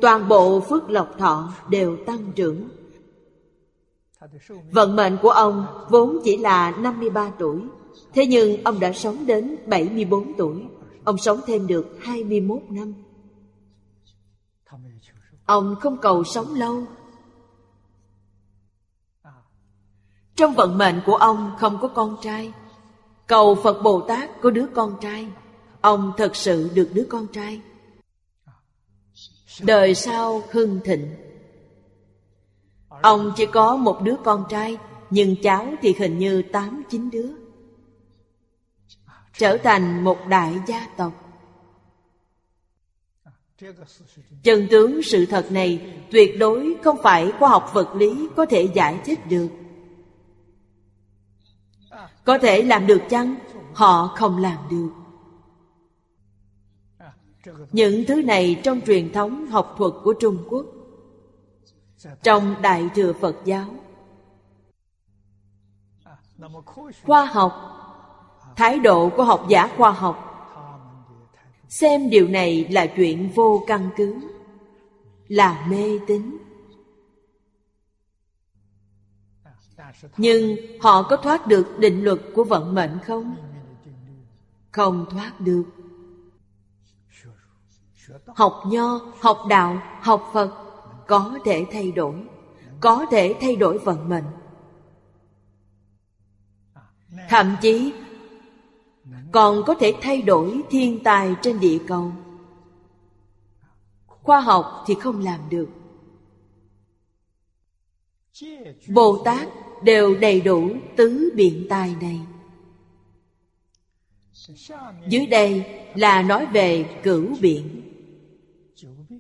[0.01, 2.69] Toàn bộ phước lộc thọ đều tăng trưởng.
[4.71, 7.61] Vận mệnh của ông vốn chỉ là 53 tuổi.
[8.13, 10.63] Thế nhưng ông đã sống đến 74 tuổi.
[11.05, 12.95] Ông sống thêm được 21 năm.
[15.47, 16.87] Ông không cầu sống lâu
[20.37, 22.53] Trong vận mệnh của ông không có con trai.
[23.27, 25.29] Cầu Phật Bồ Tát có đứa con trai.
[25.81, 27.61] Ông thật sự được đứa con trai.
[29.63, 31.15] Đời sau hưng thịnh.
[32.89, 34.79] Ông chỉ có một đứa con trai,
[35.11, 37.29] Nhưng cháu thì hình như tám, chín đứa.
[39.39, 41.13] Trở thành một đại gia tộc.
[44.43, 48.69] Chân tướng sự thật này Tuyệt đối không phải khoa học vật lý có thể
[48.75, 49.49] giải thích được.
[52.27, 53.37] Có thể làm được chăng?
[53.75, 54.91] Họ không làm được.
[57.73, 60.67] Những thứ này trong truyền thống học thuật của Trung Quốc.
[62.23, 63.67] Trong Đại Thừa Phật giáo.
[67.05, 67.53] Khoa học.
[68.57, 70.23] Thái độ của học giả khoa học.
[71.69, 74.15] Xem điều này là chuyện vô căn cứ.
[75.29, 76.37] Là mê tín.
[80.17, 83.37] Nhưng họ có thoát được định luật của vận mệnh không?
[84.73, 85.65] Không thoát được.
[88.27, 90.51] Học nho, học đạo, học phật
[91.07, 92.15] có thể thay đổi,
[92.81, 94.25] có thể thay đổi vận mệnh.
[97.29, 97.93] Thậm chí,
[99.33, 102.13] còn có thể thay đổi thiên tài trên địa cầu.
[104.07, 105.69] Khoa học thì không làm được.
[108.89, 109.49] Bồ tát
[109.83, 112.21] đều đầy đủ tứ biện tài này.
[115.09, 117.83] Dưới đây là nói về cửu biện.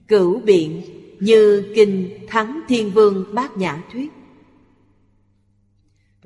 [0.08, 0.82] Cửu biện
[1.20, 4.12] như Kinh Thắng Thiên Vương Bát Nhã Thuyết.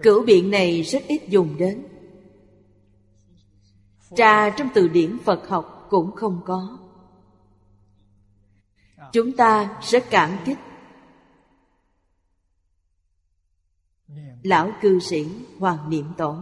[0.03, 1.83] Cửu biện này rất ít dùng đến.
[4.17, 6.79] Trà trong từ điển Phật học cũng không có.
[9.13, 10.59] Chúng ta rất cảm kích
[14.43, 15.27] Lão cư sĩ
[15.59, 16.37] Hoàng Niệm Tổ.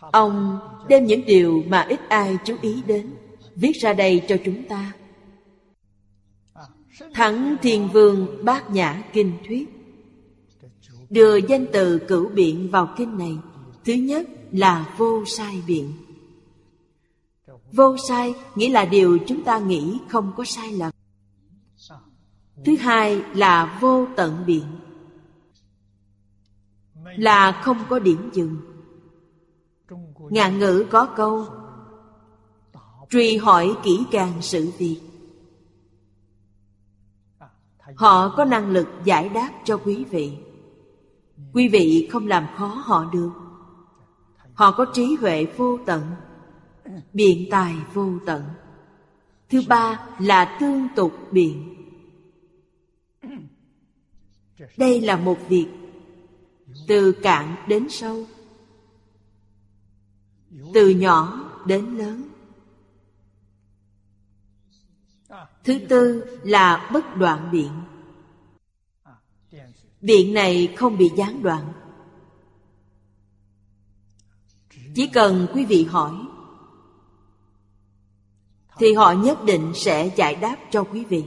[0.00, 3.14] Ông đem những điều mà ít ai chú ý đến
[3.56, 4.92] Viết ra đây cho chúng ta.
[7.14, 9.68] Thắng Thiên Vương Bát Nhã Kinh Thuyết.
[11.10, 13.38] Đưa danh từ cửu biện vào kinh này,
[13.84, 15.92] Thứ nhất là vô sai biện.
[17.72, 20.90] Vô sai nghĩa là điều chúng ta nghĩ không có sai lầm.
[22.64, 24.64] Thứ hai là vô tận biện.
[27.04, 28.56] Là không có điểm dừng.
[30.30, 31.46] Ngạn ngữ có câu,
[33.12, 35.00] Truy hỏi kỹ càng sự việc.
[37.96, 40.38] Họ có năng lực giải đáp cho quý vị.
[41.52, 43.30] Quý vị không làm khó họ được.
[44.54, 46.02] Họ có trí huệ vô tận,
[47.12, 48.42] Biện tài vô tận.
[49.50, 51.74] Thứ ba là tương tục biện.
[54.76, 55.68] Đây là một việc
[56.86, 58.26] từ cạn đến sâu.
[60.74, 62.28] Từ nhỏ đến lớn.
[65.64, 67.70] Thứ tư là bất đoạn biện.
[70.00, 71.72] Biện này không bị gián đoạn.
[74.94, 76.14] Chỉ cần quý vị hỏi,
[78.78, 81.24] Thì họ nhất định sẽ giải đáp cho quý vị.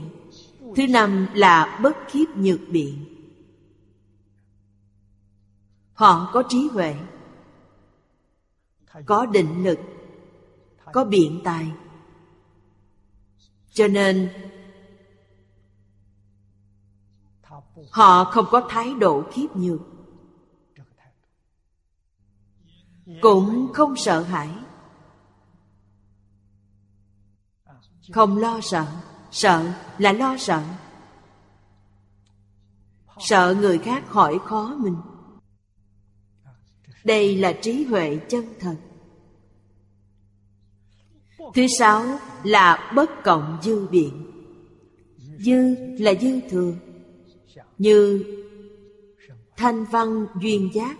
[0.76, 3.15] Thứ năm là bất khiếp nhược biện.
[5.96, 6.96] Họ có trí huệ,
[9.06, 9.78] Có định lực,
[10.92, 11.72] Có biện tài.
[13.70, 14.30] Cho nên,
[17.90, 19.80] Họ không có thái độ khiếp nhược,
[23.22, 24.50] Cũng không sợ hãi,
[28.12, 28.86] Không lo sợ.
[29.30, 30.62] Sợ là lo sợ.
[33.18, 34.96] Sợ người khác hỏi khó mình.
[37.06, 38.76] Đây là trí huệ chân thật.
[41.54, 44.26] Thứ sáu là bất cộng dư biện.
[45.38, 46.74] Dư là dư thừa
[47.78, 48.24] Như
[49.56, 50.98] thanh văn duyên giác.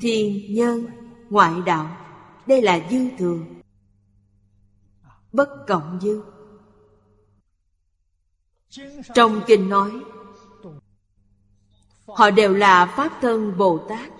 [0.00, 0.86] Thiên nhân
[1.30, 1.96] ngoại đạo,
[2.46, 3.38] Đây là dư thừa
[5.32, 6.22] Bất cộng dư.
[9.14, 9.92] Trong kinh nói
[12.16, 14.12] Họ đều là Pháp thân Bồ Tát,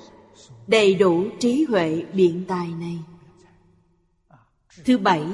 [0.67, 2.99] Đầy đủ trí huệ biện tài này.
[4.85, 5.25] Thứ bảy,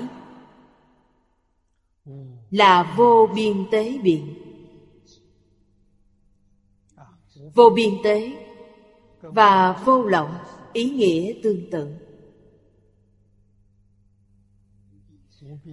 [2.50, 4.34] Là vô biên tế biện.
[7.54, 8.32] Vô biên tế
[9.20, 10.28] Và vô lậu,
[10.72, 11.94] Ý nghĩa tương tự.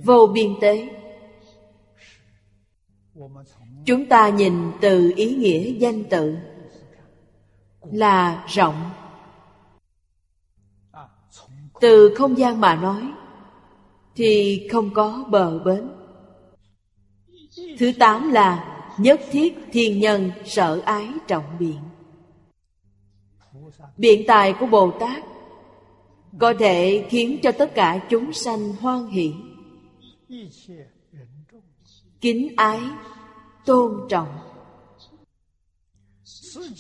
[0.03, 0.89] Vô biên tế,
[3.85, 6.37] Chúng ta nhìn từ ý nghĩa danh tự.
[7.91, 8.89] Là rộng.
[11.81, 13.11] Từ không gian mà nói,
[14.15, 15.89] Thì không có bờ bến.
[17.79, 21.79] Thứ tám là Nhất thiết thiên nhân sợ ái trọng biện.
[23.97, 25.23] Biện tài của Bồ Tát
[26.39, 29.33] Có thể khiến cho tất cả chúng sanh hoan hỷ,
[32.21, 32.79] Kính ái,
[33.65, 34.42] Tôn trọng.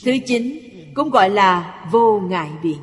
[0.03, 0.59] Thứ chín
[0.93, 2.79] cũng gọi là vô ngại biện.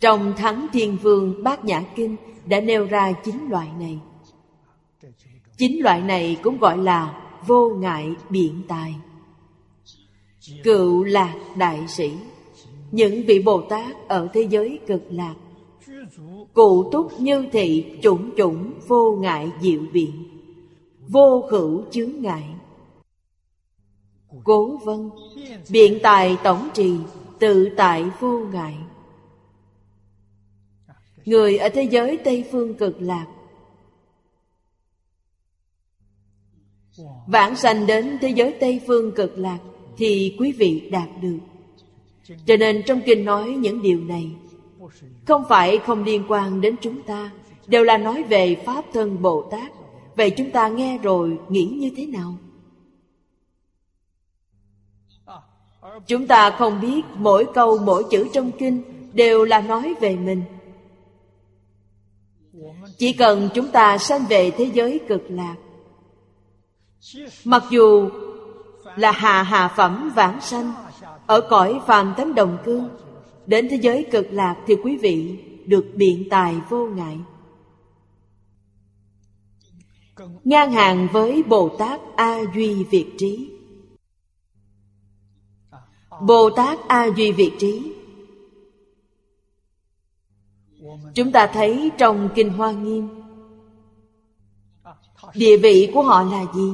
[0.00, 2.16] Trong Thắng Thiên Vương Bát Nhã Kinh
[2.46, 3.98] đã nêu ra chín loại này.
[5.56, 8.94] Chín loại này cũng gọi là vô ngại biện tài.
[10.62, 12.12] Cựu lạc đại sĩ,
[12.90, 15.34] Những vị Bồ Tát ở thế giới cực lạc,
[16.52, 20.40] Cụ túc như thị chủng chủng vô ngại diệu biện,
[21.08, 22.44] Vô hữu chướng ngại.
[24.44, 25.10] Cố vân,
[25.70, 26.96] Biện tài tổng trì,
[27.38, 28.76] Tự tại vô ngại.
[31.24, 33.26] Người ở thế giới Tây Phương cực lạc.
[37.26, 39.58] Vãng sanh đến thế giới Tây Phương cực lạc
[39.96, 41.38] Thì quý vị đạt được.
[42.46, 44.30] Cho nên trong kinh nói những điều này,
[45.26, 47.30] Không phải không liên quan đến chúng ta,
[47.66, 49.72] Đều là nói về Pháp thân Bồ Tát.
[50.16, 52.36] Vậy chúng ta nghe rồi nghĩ như thế nào?
[56.06, 58.82] Chúng ta không biết mỗi câu, mỗi chữ trong kinh
[59.12, 60.42] Đều là nói về mình.
[62.98, 65.56] Chỉ cần chúng ta sanh về thế giới cực lạc.
[67.44, 68.08] Mặc dù
[68.96, 70.72] là hà hà phẩm vãng sanh,
[71.26, 72.82] Ở cõi phàm tánh đồng cư
[73.46, 77.18] Đến thế giới cực lạc thì quý vị được biện tài vô ngại.
[80.44, 83.53] Ngang hàng với Bồ Tát A Duy Việt Trí.
[86.20, 87.92] Bồ Tát A Duy Việt Trí
[91.14, 93.08] Chúng ta thấy trong Kinh Hoa Nghiêm,
[95.34, 96.72] Địa vị của họ là gì?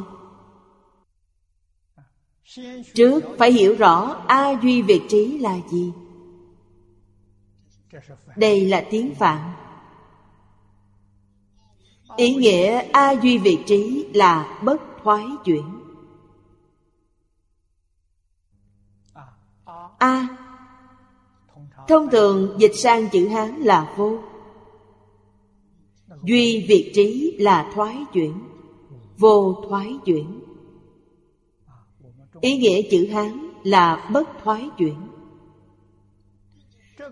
[2.94, 5.92] Trước phải hiểu rõ A Duy Việt Trí là gì?
[8.36, 9.52] Đây là tiếng Phạn
[12.16, 15.79] Ý nghĩa A Duy Việt Trí là bất thoái chuyển
[20.00, 20.28] A.
[21.88, 24.18] Thông thường, dịch sang chữ Hán là vô.
[26.22, 28.34] Duy Việt Trí là thoái chuyển.
[29.18, 30.40] Vô thoái chuyển.
[32.40, 34.96] Ý nghĩa chữ Hán là bất thoái chuyển.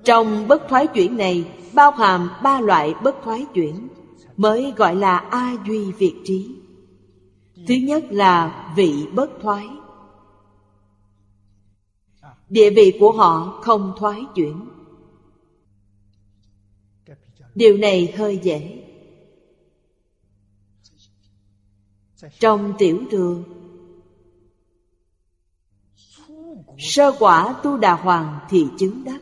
[0.05, 3.89] Trong bất thoái chuyển này, Bao hàm ba loại bất thoái chuyển,
[4.36, 6.55] Mới gọi là A Duy Việt Trí.
[7.68, 9.68] Thứ nhất là vị bất thoái.
[12.49, 14.68] Địa vị của họ không thoái chuyển.
[17.55, 18.84] Điều này hơi dễ.
[22.38, 23.42] Trong tiểu thừa,
[26.78, 29.20] Sơ quả tu đà hoàng thì chứng đắc.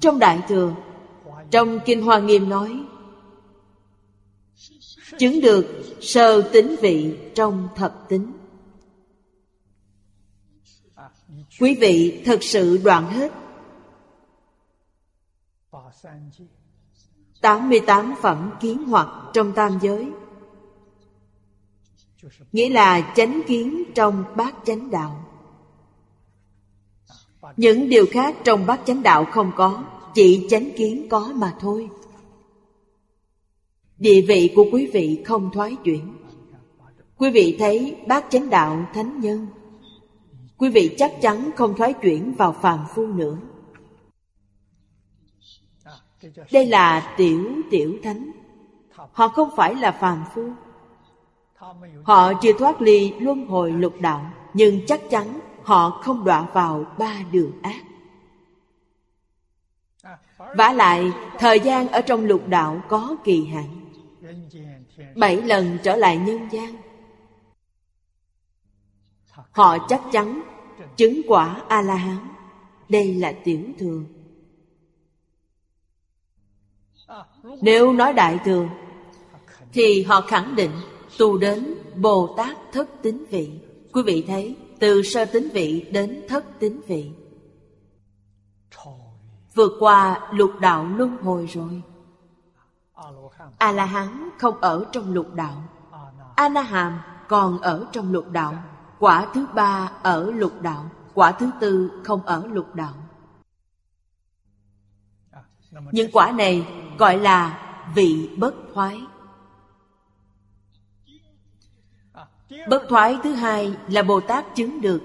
[0.00, 0.74] Trong đại thừa,
[1.50, 2.84] Trong Kinh Hoa Nghiêm nói,
[5.18, 5.66] Chứng được
[6.00, 8.32] sơ tính vị trong thập tính
[11.60, 13.32] Quý vị thật sự đoạn hết.
[17.40, 20.08] 88 phẩm kiến hoặc trong tam giới.
[22.52, 25.24] Nghĩa là chánh kiến trong bát chánh đạo.
[27.56, 29.84] Những điều khác trong bát chánh đạo không có,
[30.14, 31.88] Chỉ chánh kiến có mà thôi.
[33.98, 36.16] Địa vị của quý vị không thoái chuyển.
[37.16, 39.46] Quý vị thấy bát chánh đạo thánh nhân.
[40.58, 43.36] Quý vị chắc chắn không thoái chuyển vào phàm phu nữa.
[46.52, 48.30] Đây là tiểu tiểu thánh.
[49.12, 50.48] Họ không phải là phàm phu.
[52.02, 56.84] Họ chưa thoát ly luân hồi lục đạo, Nhưng chắc chắn họ không đọa vào
[56.98, 57.82] ba đường ác.
[60.56, 63.90] Vả lại, thời gian ở trong lục đạo có kỳ hạn.
[65.16, 66.83] Bảy lần trở lại nhân gian
[69.54, 70.42] họ chắc chắn,
[70.96, 72.28] chứng quả a la hán
[72.88, 74.00] đây là tiểu thừa.
[77.62, 78.66] Nếu nói đại thừa,
[79.72, 80.70] thì họ khẳng định
[81.18, 83.60] tu đến bồ tát thất tính vị.
[83.92, 87.10] Quý vị thấy, từ sơ tính vị đến thất tính vị.
[89.54, 91.82] Vượt qua lục đạo luân hồi rồi.
[93.58, 95.62] A la hán không ở trong lục đạo.
[96.36, 98.54] A na hàm còn ở trong lục đạo
[98.98, 102.94] quả thứ ba ở lục đạo, quả thứ tư không ở lục đạo.
[105.92, 106.66] Những quả này
[106.98, 107.60] gọi là
[107.94, 109.00] vị bất thoái.
[112.68, 115.02] Bất thoái thứ hai là bồ tát chứng được,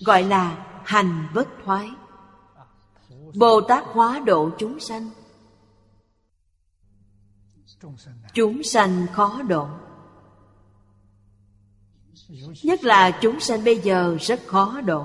[0.00, 1.90] gọi là hành bất thoái.
[3.38, 5.10] Bồ tát hóa độ chúng sanh.
[8.32, 9.68] Chúng sanh khó độ
[12.62, 15.04] nhất là chúng sanh bây giờ rất khó độ.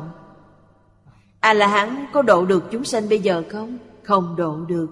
[1.39, 3.77] A la hán có độ được chúng sanh bây giờ không?
[4.03, 4.87] Không độ được.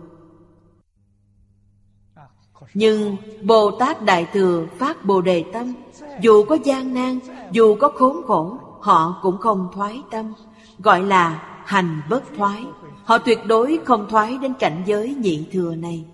[2.74, 5.74] Nhưng bồ tát đại thừa phát bồ đề tâm,
[6.22, 7.20] dù có gian nan,
[7.52, 10.34] dù có khốn khổ, họ cũng không thoái tâm,
[10.80, 12.66] gọi là hành bất thoái.
[13.04, 16.06] Họ tuyệt đối không thoái đến cảnh giới nhị thừa này.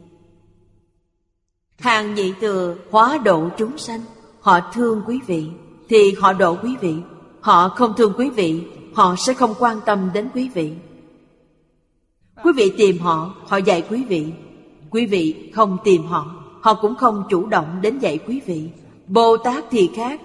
[1.80, 4.02] Hàng nhị thừa hóa độ chúng sanh,
[4.42, 5.50] họ thương quý vị
[5.90, 6.96] thì họ độ quý vị.
[7.42, 8.64] Họ không thương quý vị,
[8.94, 10.72] họ sẽ không quan tâm đến quý vị.
[12.44, 14.26] Quý vị tìm họ họ dạy quý vị.
[14.90, 18.70] Quý vị không tìm họ họ cũng không chủ động đến dạy quý vị.
[19.08, 20.22] Bồ tát thì khác.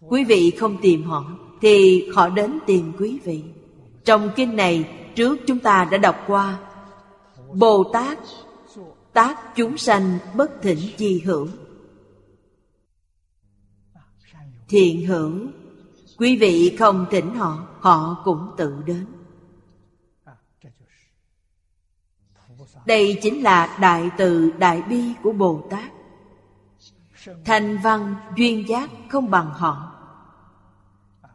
[0.00, 1.24] Quý vị không tìm họ,
[1.60, 3.42] thì họ đến tìm quý vị.
[4.04, 4.84] Trong kinh này,
[5.14, 6.58] trước chúng ta đã đọc qua,
[7.52, 8.18] bồ tát
[9.12, 11.48] tác chúng sanh bất thỉnh chi Hưởng.
[14.72, 15.32] Thiện hữu
[16.18, 19.06] quý vị không thỉnh họ họ cũng tự đến.
[22.86, 25.92] Đây chính là đại từ đại bi của bồ tát.
[27.44, 29.92] Thành văn duyên giác không bằng họ.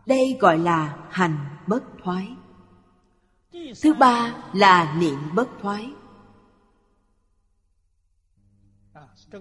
[0.06, 2.36] Đây gọi là hành bất thoái.
[3.84, 5.92] Thứ ba là niệm bất thoái.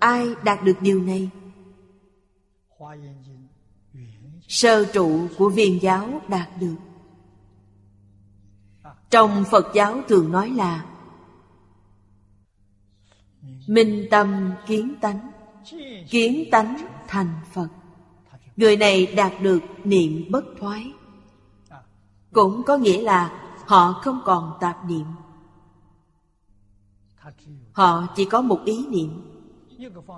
[0.01, 1.31] Ai đạt được điều này?
[4.49, 6.77] Sơ trụ của viên giáo đạt được.
[9.11, 10.85] Trong phật giáo thường nói là
[13.67, 15.31] Minh tâm kiến tánh
[16.11, 17.69] Kiến tánh thành Phật.
[18.57, 20.93] Người này đạt được niệm bất thoái.
[22.33, 25.07] Cũng có nghĩa là họ không còn tạp niệm.
[27.73, 29.23] Họ chỉ có một ý niệm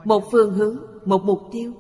[0.05, 1.73] Một phương hướng, một mục tiêu.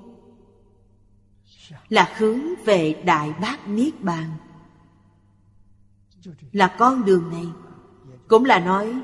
[1.88, 4.30] Là hướng về Đại Bác Niết Bàn.
[6.52, 7.46] Là con đường này,
[8.28, 9.00] Cũng là nói,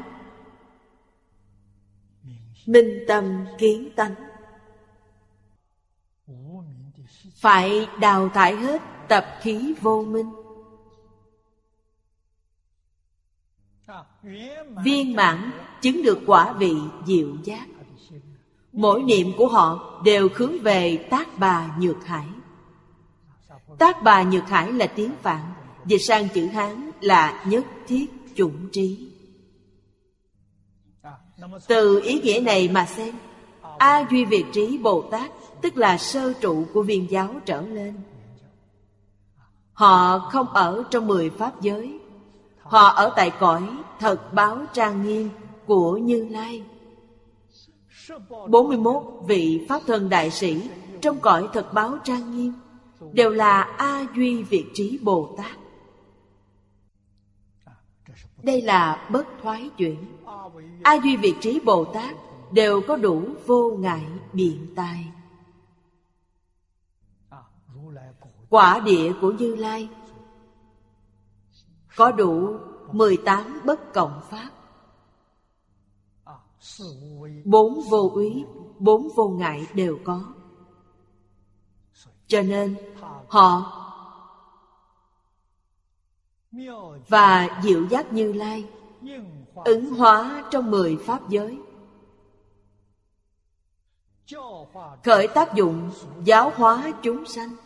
[2.66, 4.14] Minh tâm kiến tánh.
[7.34, 10.30] Phải đào thải hết tập khí vô minh.
[14.84, 15.50] Viên mãn
[15.80, 16.74] chứng được quả vị
[17.06, 17.66] diệu giác.
[18.72, 22.26] Mỗi niệm của họ đều hướng về tác bà nhược hải.
[23.78, 25.40] Tác bà nhược hải là tiếng Phạn,
[25.86, 29.12] Dịch sang chữ Hán là nhất thiết chủng trí.
[31.68, 33.14] Từ ý nghĩa này mà xem,
[33.78, 35.30] A Duy Việt Trí Bồ Tát,
[35.64, 37.94] Tức là sơ trụ của viên giáo trở lên.
[39.72, 41.98] Họ không ở trong mười pháp giới.
[42.62, 43.62] Họ ở tại cõi
[44.00, 45.30] thật báo trang nghiêm
[45.66, 46.62] của Như Lai.
[48.48, 50.70] 41 vị Pháp thân đại sĩ
[51.00, 52.52] trong cõi thật báo trang nghiêm
[53.12, 55.56] đều là A Duy Việt Trí Bồ Tát.
[58.42, 59.96] Đây là bất thoái chuyển.
[60.82, 62.16] A Duy Việt Trí Bồ Tát
[62.52, 65.06] đều có đủ vô ngại biện tài.
[68.48, 69.88] Quả địa của Như Lai
[71.96, 72.58] có đủ
[72.92, 74.50] 18 bất cộng pháp
[77.44, 78.44] Bốn vô úy,
[78.78, 80.24] bốn vô ngại đều có
[82.26, 82.76] Cho nên
[83.28, 83.80] họ
[87.08, 88.64] Và diệu giác như lai,
[89.64, 91.58] Ứng hóa trong mười pháp giới.
[95.04, 95.90] Khởi tác dụng
[96.24, 97.56] giáo hóa chúng sanh,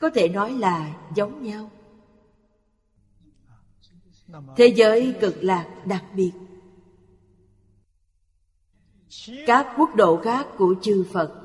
[0.00, 1.70] Có thể nói là giống nhau.
[4.56, 6.32] Thế giới cực lạc đặc biệt.
[9.46, 11.39] Các quốc độ khác của chư Phật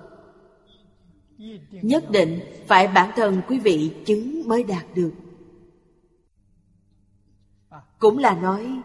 [1.71, 5.11] Nhất định phải bản thân quý vị chứng mới đạt được.
[7.99, 8.81] Cũng là nói,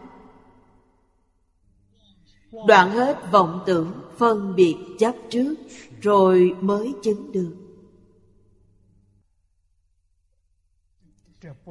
[2.67, 5.55] Đoạn hết vọng tưởng phân biệt chấp trước
[6.01, 7.55] Rồi mới chứng được.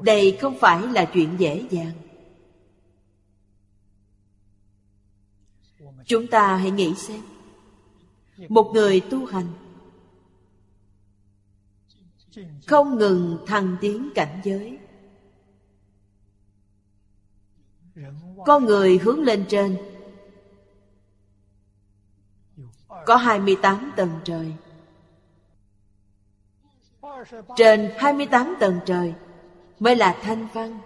[0.02, 1.92] Đây không phải là chuyện dễ dàng.
[6.06, 7.20] Chúng ta hãy nghĩ xem,
[8.48, 9.46] Một người tu hành
[12.66, 14.78] không ngừng thăng tiến cảnh giới.
[18.46, 19.76] Con người hướng lên trên.
[23.06, 24.54] Có 28 tầng trời.
[27.56, 29.14] Trên 28 tầng trời
[29.80, 30.78] Mới là thanh văn,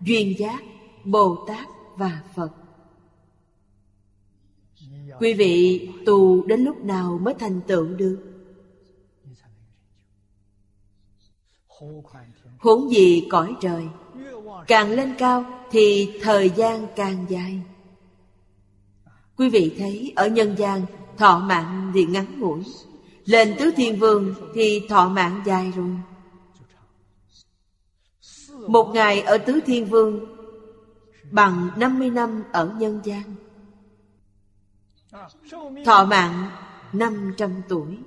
[0.00, 0.62] duyên giác,
[1.04, 2.50] Bồ Tát và Phật.
[5.20, 8.29] Quý vị tu đến lúc nào mới thành tựu được?
[12.58, 13.88] Huống gì cõi trời,
[14.66, 17.62] Càng lên cao thì thời gian càng dài.
[19.36, 20.82] Quý vị thấy ở nhân gian,
[21.16, 22.64] Thọ mạng thì ngắn ngủi.
[23.24, 25.90] Lên tứ thiên vương thì thọ mạng dài rồi.
[28.68, 30.36] Một ngày ở tứ thiên vương
[31.30, 33.34] Bằng 50 năm ở nhân gian.
[35.84, 36.50] Thọ mạng
[36.92, 37.98] 500 tuổi.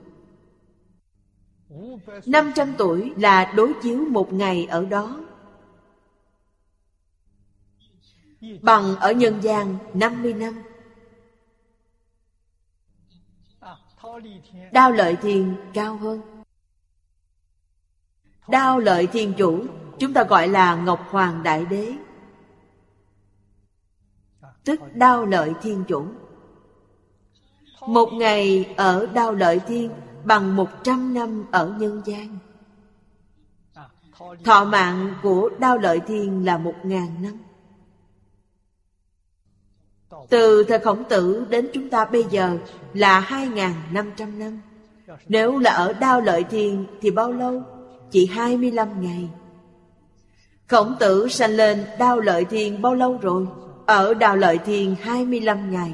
[2.26, 5.20] 500 tuổi là đối chiếu một ngày ở đó.
[8.62, 10.64] Bằng ở nhân gian 50 năm.
[14.72, 16.22] Đao lợi thiên cao hơn.
[18.48, 19.66] Đao lợi thiên chủ,
[20.00, 21.94] Chúng ta gọi là Ngọc Hoàng Đại Đế.
[24.64, 26.06] Tức đao lợi thiên chủ.
[27.88, 29.92] Một ngày ở đao lợi thiên
[30.26, 32.38] bằng một trăm năm ở nhân gian.
[34.46, 37.38] Thọ mạng của đao lợi thiên là một ngàn năm.
[40.30, 42.58] Từ thời khổng tử đến chúng ta bây giờ
[42.94, 44.62] là hai ngàn năm trăm năm.
[45.28, 47.64] Nếu là ở đao lợi thiên thì bao lâu?
[48.12, 49.30] Chỉ hai mươi lăm ngày.
[50.68, 53.48] Khổng tử sanh lên đao lợi thiên bao lâu rồi?
[53.86, 55.94] Ở đao lợi thiên hai mươi lăm ngày.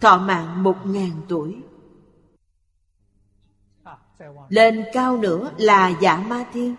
[0.00, 1.56] Thọ mạng một ngàn tuổi.
[4.48, 6.74] Lên cao nữa là giả ma thiên.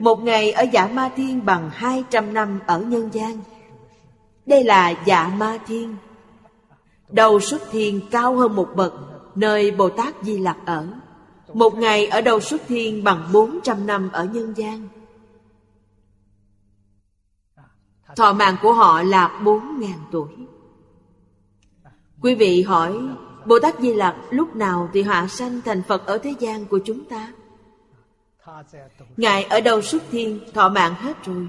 [0.00, 3.38] Một ngày ở giả ma thiên bằng hai trăm năm ở nhân gian.
[4.46, 5.96] Đây là giả ma thiên.
[7.08, 8.94] Đầu xuất thiên cao hơn một bậc,
[9.34, 10.86] Nơi Bồ Tát Di Lặc ở.
[11.54, 14.88] Một ngày ở đầu xuất thiên bằng 400 năm ở nhân gian.
[18.16, 20.47] Thọ mạng của họ là 4.000 tuổi.
[22.22, 22.98] Quý vị hỏi
[23.46, 26.80] Bồ Tát Di Lặc lúc nào thì hạ sanh thành Phật ở thế gian của
[26.84, 27.32] chúng ta?
[29.16, 31.48] Ngài ở đâu xuất thiên, thọ mạng hết rồi?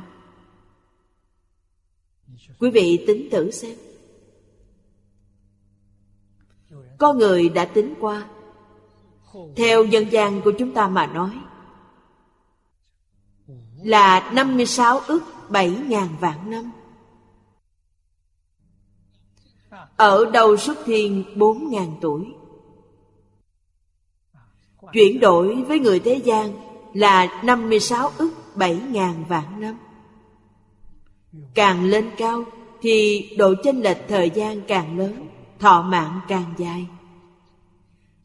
[2.60, 3.78] Quý vị tính thử xem.
[6.98, 8.28] Có người đã tính qua.
[9.56, 11.32] Theo dân gian của chúng ta mà nói,
[13.84, 16.72] Là 56 ức 7 ngàn vạn năm.
[20.00, 22.26] Ở đầu xuất thiên, bốn ngàn tuổi.
[24.94, 26.52] Chuyển đổi với người thế gian
[26.94, 29.78] là 56 ức 7 ngàn vạn năm.
[31.54, 32.44] Càng lên cao
[32.82, 35.28] thì độ chênh lệch thời gian càng lớn,
[35.60, 36.88] Thọ mạng càng dài.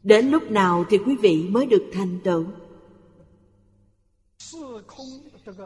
[0.03, 2.45] Đến lúc nào thì quý vị mới được thành tựu.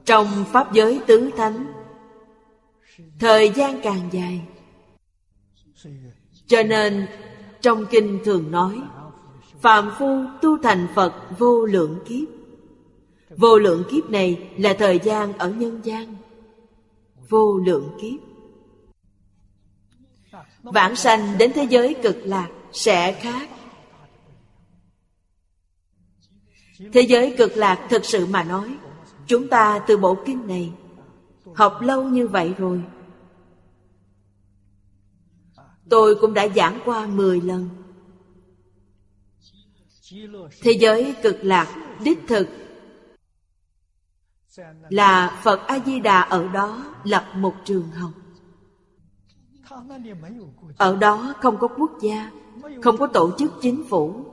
[0.06, 1.66] Trong Pháp giới tứ thánh,
[3.20, 4.42] Thời gian càng dài
[6.48, 7.08] cho nên,
[7.62, 8.82] trong kinh thường nói
[9.62, 12.28] Phạm phu tu thành Phật vô lượng kiếp.
[13.38, 16.16] Vô lượng kiếp này là thời gian ở nhân gian.
[17.30, 18.20] Vô lượng kiếp.
[20.64, 23.50] Vãng sanh đến thế giới cực lạc sẽ khác.
[26.94, 28.76] Thế giới cực lạc thực sự mà nói,
[29.30, 30.72] Chúng ta từ bộ kinh này
[31.56, 32.82] Học lâu như vậy rồi
[35.90, 37.70] Tôi cũng đã giảng qua 10 lần.
[40.62, 41.68] Thế giới cực lạc,
[42.04, 42.48] đích thực,
[44.90, 48.12] Là Phật A-di-đà ở đó lập một trường học.
[50.78, 52.32] Ở đó không có quốc gia,
[52.84, 54.26] Không có tổ chức chính phủ,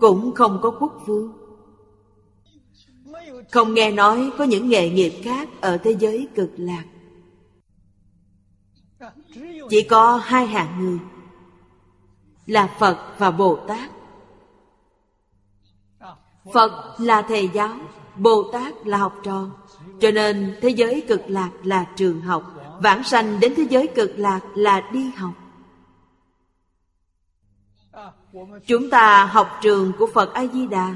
[0.00, 1.32] Cũng không có quốc vương.
[3.50, 6.84] Không nghe nói có những nghề nghiệp khác ở thế giới cực lạc.
[9.70, 10.98] Chỉ có hai hạng người,
[12.46, 13.90] Là Phật và Bồ Tát
[16.52, 17.76] Phật là thầy giáo
[18.16, 19.46] Bồ Tát là học trò.
[20.00, 24.10] Cho nên thế giới cực lạc là trường học, Vãng sanh đến thế giới cực
[24.16, 25.32] lạc là đi học.
[28.66, 30.94] Chúng ta học trường của Phật A-di-đà.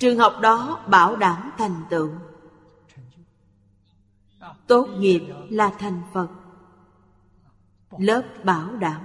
[0.00, 2.10] Trường học đó bảo đảm thành tựu.
[4.66, 6.28] Tốt nghiệp là thành Phật.
[7.98, 9.00] Lớp bảo đảm.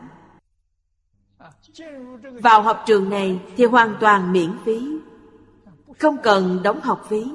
[2.41, 4.97] Vào học trường này thì hoàn toàn miễn phí.
[5.99, 7.31] Không cần đóng học phí.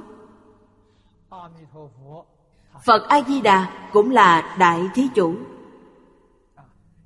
[2.84, 5.34] Phật A-di-đà cũng là Đại Thí Chủ.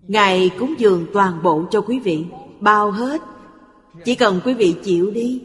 [0.02, 2.26] Ngài cúng dường toàn bộ cho quý vị,
[2.60, 3.22] Bao hết.
[4.04, 5.44] Chỉ cần quý vị chịu đi.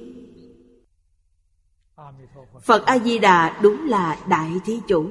[2.64, 5.10] Phật A-di-đà đúng là Đại Thí Chủ.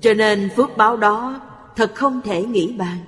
[0.00, 1.40] Cho nên phước báo đó
[1.80, 2.98] Thật không thể nghĩ bàn.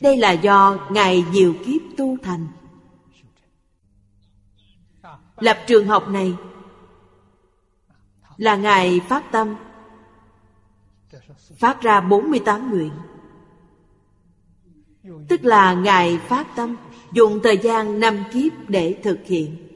[0.00, 2.46] Đây là do Ngài nhiều kiếp tu thành.
[5.36, 6.34] Lập trường học này
[8.36, 9.56] Là Ngài phát tâm,
[11.58, 12.92] Phát ra 48 nguyện.
[15.28, 16.76] Tức là Ngài phát tâm,
[17.12, 19.68] Dùng thời gian năm kiếp để thực hiện.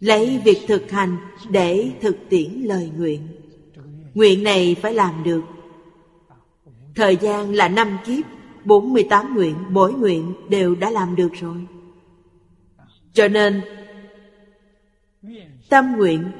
[0.00, 1.16] Lấy việc thực hành
[1.48, 3.45] để thực tiễn lời nguyện.
[4.16, 5.42] Nguyện này phải làm được.
[6.94, 8.24] Thời gian là năm kiếp
[8.64, 11.66] 48 nguyện, mỗi nguyện đều đã làm được rồi.
[13.12, 13.62] Cho nên
[15.68, 16.32] Tâm nguyện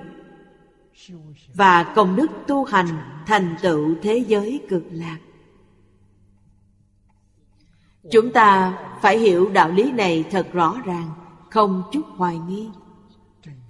[1.54, 2.88] Và công đức tu hành
[3.26, 5.18] thành tựu thế giới cực lạc.
[8.10, 11.10] Chúng ta phải hiểu đạo lý này thật rõ ràng
[11.50, 12.68] Không chút hoài nghi.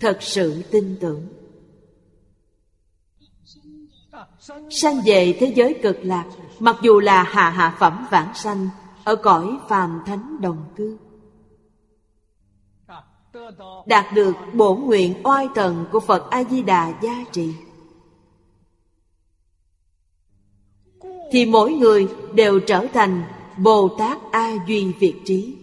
[0.00, 1.35] Thật sự tin tưởng.
[4.70, 6.24] Sanh về thế giới cực lạc,
[6.58, 8.68] Mặc dù là hạ hạ phẩm vãng sanh,
[9.04, 10.98] Ở cõi phàm thánh đồng cư.
[13.86, 17.54] Đạt được bổ nguyện oai thần của Phật A-di-đà gia trì.
[21.32, 23.22] Thì mỗi người đều trở thành
[23.58, 25.56] Bồ Tát A Duy Việt Trí.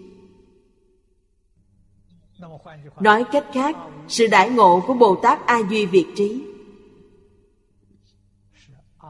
[2.99, 3.77] Nói cách khác,
[4.07, 6.52] Sự đại ngộ của Bồ Tát A Duy Việt Trí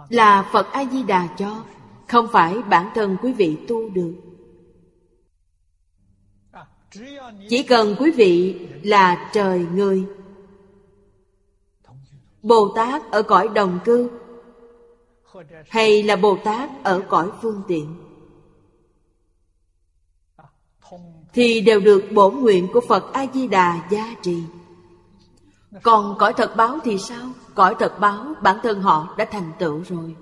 [0.10, 1.64] là Phật A-di-đà cho.
[2.08, 4.14] Không phải bản thân quý vị tu được.
[7.50, 10.06] Chỉ cần quý vị là trời người.
[12.42, 14.10] Bồ Tát ở cõi đồng cư,
[15.70, 17.96] hay là bồ tát ở cõi phương tiện,
[21.34, 24.44] thì đều được bổn nguyện của phật a di đà gia trì
[25.82, 27.30] còn cõi thật báo thì sao?
[27.56, 30.16] Cõi thật báo, bản thân họ đã thành tựu rồi.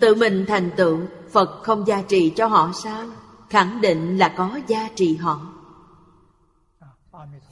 [0.00, 0.98] Tự mình thành tựu,
[1.32, 3.06] phật không gia trì cho họ sao?
[3.48, 5.40] Khẳng định là có gia trì họ.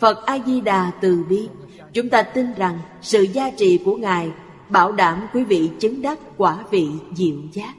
[0.01, 1.49] Phật a di đà từ bi.
[1.93, 4.33] Chúng ta tin rằng sự gia trì của ngài
[4.69, 7.75] bảo đảm quý vị chứng đắc quả vị diệu giác.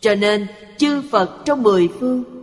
[0.00, 0.46] Cho nên,
[0.78, 2.39] chư phật trong mười phương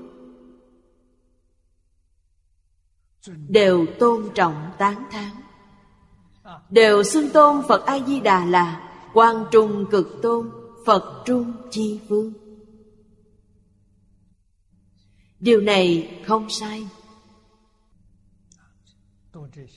[3.48, 5.32] đều tôn trọng tán thán.
[6.70, 10.52] Đều xưng tôn phật a di đà là quan trung cực tôn
[10.86, 12.34] phật trung chi vương.
[15.40, 16.88] Điều này không sai.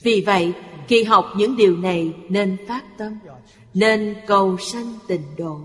[0.03, 0.53] Vì vậy,
[0.87, 3.19] khi học những điều này nên phát tâm,
[3.73, 5.59] nên cầu sanh tịnh độ.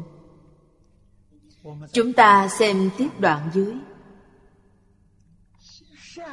[1.93, 3.74] Chúng ta xem tiếp đoạn dưới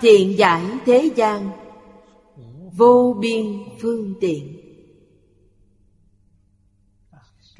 [0.01, 1.49] thiện giải thế gian,
[2.77, 4.59] vô biên phương tiện.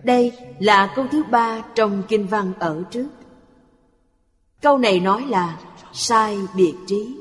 [0.03, 3.09] Đây là câu thứ ba trong kinh văn ở trước.
[4.61, 5.59] Câu này nói là
[5.93, 7.17] sai biệt trí.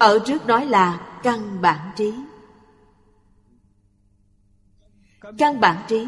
[0.00, 2.12] Ở trước nói là căn bản trí.
[5.38, 6.06] Căn bản trí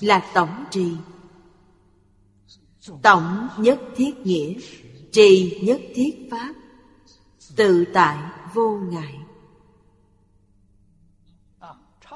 [0.00, 0.96] là tổng trì
[3.02, 4.54] tổng nhất thiết nghĩa,
[5.12, 6.54] trì nhất thiết pháp,
[7.56, 8.18] tự tại
[8.54, 9.14] vô ngại.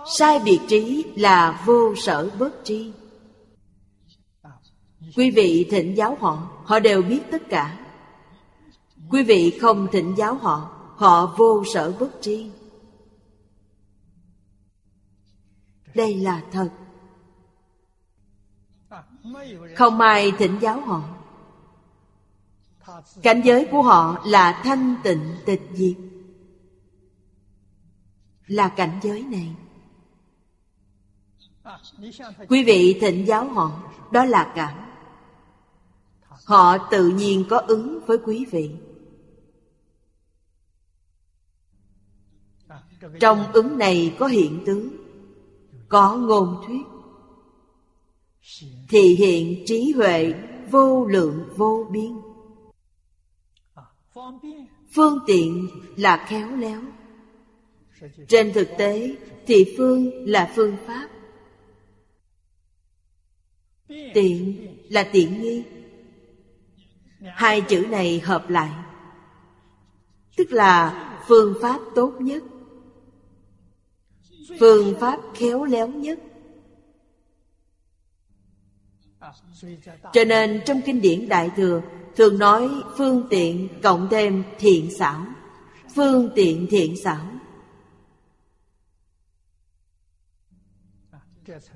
[0.06, 2.92] Sai biệt trí là vô sở bất tri.
[5.16, 7.78] Quý vị thịnh giáo họ họ đều biết tất cả.
[9.10, 12.50] Quý vị không thịnh giáo họ họ vô sở bất tri.
[15.94, 16.68] Đây là thật
[19.76, 21.02] không ai thỉnh giáo họ.
[23.22, 25.96] Cảnh giới của họ là thanh tịnh tịch diệt.
[28.46, 29.56] Là cảnh giới này.
[32.48, 34.78] Quý vị thịnh giáo họ, đó là cảm.
[36.44, 38.70] Họ tự nhiên có ứng với quý vị.
[43.20, 44.88] Trong ứng này có hiện tướng,
[45.88, 46.82] có ngôn thuyết
[48.92, 50.34] thì hiện trí huệ
[50.70, 52.12] vô lượng vô biên.
[54.94, 56.80] Phương tiện là khéo léo.
[58.28, 59.16] Trên thực tế
[59.46, 61.08] thì phương là phương pháp.
[64.14, 65.62] Tiện là tiện nghi.
[67.34, 68.70] Hai chữ này hợp lại,
[70.36, 72.42] tức là phương pháp tốt nhất,
[74.60, 76.18] phương pháp khéo léo nhất
[80.12, 81.82] cho nên trong kinh điển đại thừa,
[82.16, 82.68] thường nói
[82.98, 85.26] phương tiện cộng thêm thiện xảo.
[85.94, 87.26] Phương tiện thiện xảo.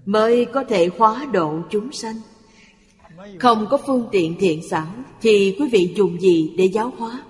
[0.05, 2.16] Mới có thể hóa độ chúng sanh.
[3.38, 4.86] Không có phương tiện thiện xảo
[5.20, 7.22] thì quý vị dùng gì để giáo hóa?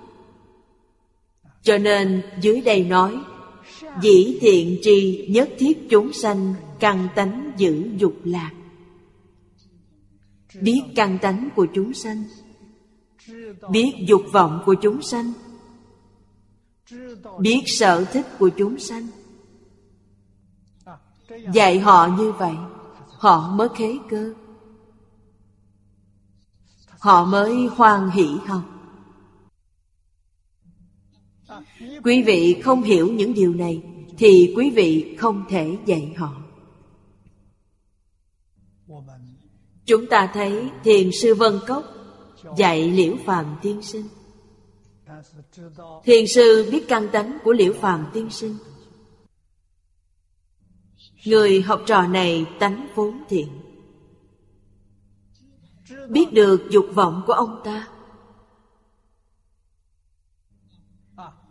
[1.62, 3.19] Cho nên dưới đây nói,
[4.03, 8.51] Dĩ thiện tri nhất thiết chúng sanh Căn tánh giữ dục lạc.
[10.61, 12.25] Biết căn tánh của chúng sanh.
[13.71, 15.33] Biết dục vọng của chúng sanh.
[17.39, 19.07] Biết sở thích của chúng sanh.
[21.53, 22.55] Dạy họ như vậy,
[23.19, 24.35] Họ mới khế cơ.
[26.99, 28.63] Họ mới hoan hỷ học.
[32.05, 33.83] Quý vị không hiểu những điều này,
[34.19, 36.33] thì quý vị không thể dạy họ.
[39.87, 41.84] Chúng ta thấy thiền sư vân cốc
[42.57, 44.09] dạy liễu phàm tiên sinh.
[46.05, 48.57] Thiền sư biết căn tánh của liễu phàm tiên sinh.
[51.26, 53.49] Người học trò này tánh vốn thiện.
[56.09, 57.89] Biết được dục vọng của ông ta.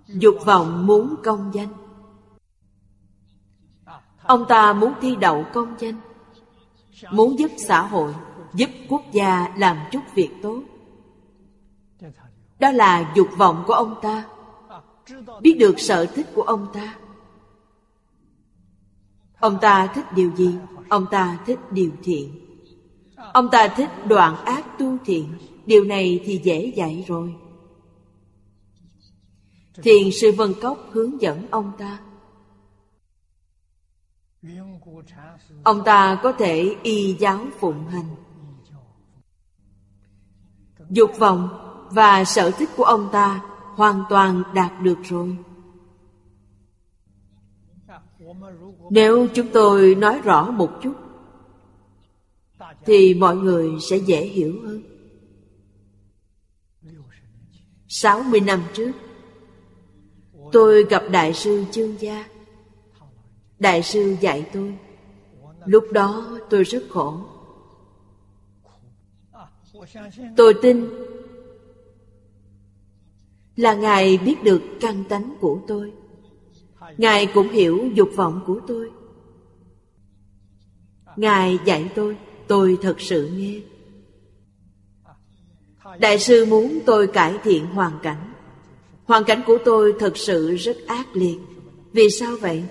[0.07, 1.73] Dục vọng muốn công danh.
[4.23, 5.99] Ông ta muốn thi đậu công danh
[7.11, 8.13] muốn giúp xã hội,
[8.53, 10.63] giúp quốc gia làm chút việc tốt.
[12.59, 14.25] Đó là dục vọng của ông ta.
[15.41, 16.95] Biết được sở thích của ông ta.
[19.39, 20.55] Ông ta thích điều gì?
[20.89, 22.29] Ông ta thích điều thiện.
[23.33, 25.33] Ông ta thích đoạn ác tu thiện.
[25.65, 27.35] Điều này thì dễ dạy rồi.
[29.83, 31.99] Thiền sư Vân Cốc hướng dẫn ông ta.
[35.63, 38.15] Ông ta có thể y giáo phụng hành.
[40.89, 41.49] Dục vọng
[41.91, 43.41] và sở thích của ông ta
[43.75, 45.37] hoàn toàn đạt được rồi.
[48.89, 50.93] Nếu chúng tôi nói rõ một chút,
[52.85, 54.83] Thì mọi người sẽ dễ hiểu hơn.
[57.87, 58.91] 60 năm trước,
[60.51, 62.34] Tôi gặp Đại sư Chương Gia.
[63.59, 64.77] Đại sư dạy tôi.
[65.65, 67.19] Lúc đó tôi rất khổ.
[70.37, 70.89] Tôi tin
[73.55, 75.91] Là Ngài biết được căn tánh của tôi.
[76.97, 78.91] Ngài cũng hiểu dục vọng của tôi.
[81.15, 83.59] Ngài dạy tôi Tôi thật sự nghe.
[85.99, 88.33] Đại sư muốn tôi cải thiện hoàn cảnh.
[89.05, 91.37] Hoàn cảnh của tôi thật sự rất ác liệt.
[91.91, 92.63] Vì sao vậy?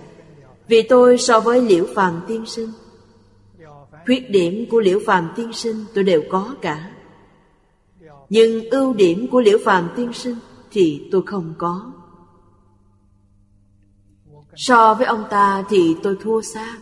[0.68, 2.70] Vì tôi so với liễu phàm tiên sinh.
[4.06, 6.90] Khuyết điểm của liễu phàm tiên sinh tôi đều có cả.
[8.28, 10.36] Nhưng ưu điểm của liễu phàm tiên sinh
[10.70, 11.92] Thì tôi không có.
[14.56, 16.76] So với ông ta thì tôi thua xa.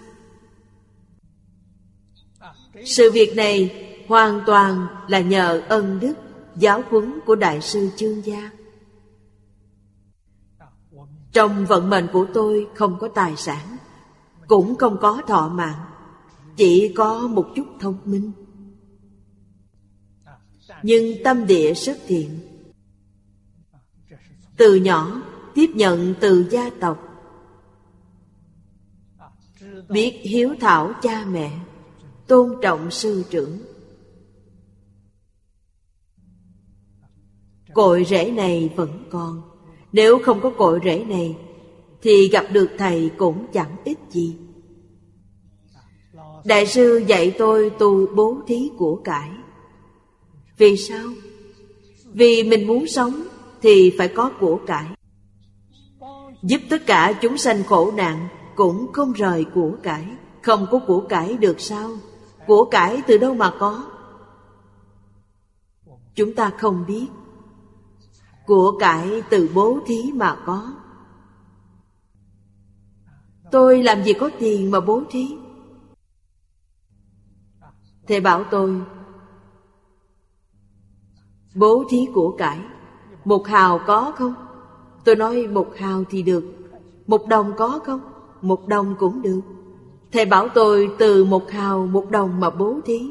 [2.85, 6.14] Sự việc này hoàn toàn là nhờ ân đức,
[6.57, 8.51] Giáo huấn của Đại sư Chương Gia.
[11.33, 13.76] Trong vận mệnh của tôi không có tài sản,
[14.47, 15.85] Cũng không có thọ mạng,
[16.57, 18.33] Chỉ có một chút thông minh.
[20.83, 22.39] Nhưng tâm địa rất thiện
[24.57, 25.22] Từ nhỏ,
[25.55, 27.09] tiếp nhận từ gia tộc.
[29.89, 31.59] Biết hiếu thảo cha mẹ,
[32.26, 33.59] tôn trọng sư trưởng.
[37.74, 39.52] Cội rễ này vẫn còn
[39.93, 41.36] nếu không có cội rễ này,
[42.03, 44.36] thì gặp được thầy cũng chẳng ích gì.
[46.45, 49.30] Đại sư dạy tôi tu bố thí của cải.
[50.59, 51.07] Vì sao?
[52.12, 53.22] Vì mình muốn sống
[53.62, 54.86] thì phải có của cải.
[56.43, 60.05] Giúp tất cả chúng sanh khổ nạn cũng không rời của cải.
[60.43, 61.90] Không có của cải được sao?
[62.47, 63.84] Của cải từ đâu mà có?
[66.14, 67.07] Chúng ta không biết
[68.47, 70.72] của cải từ bố thí mà có.
[73.51, 75.36] Tôi làm gì có tiền mà bố thí?
[78.09, 78.80] Thầy bảo tôi,
[81.55, 82.61] bố thí của cải,
[83.24, 84.34] một hào có không?
[85.05, 86.45] Tôi nói, một hào thì được,
[87.07, 88.01] một đồng có không?
[88.43, 89.40] Một đồng cũng được.
[90.12, 93.11] Thầy bảo tôi, từ một hào, một đồng mà bố thí.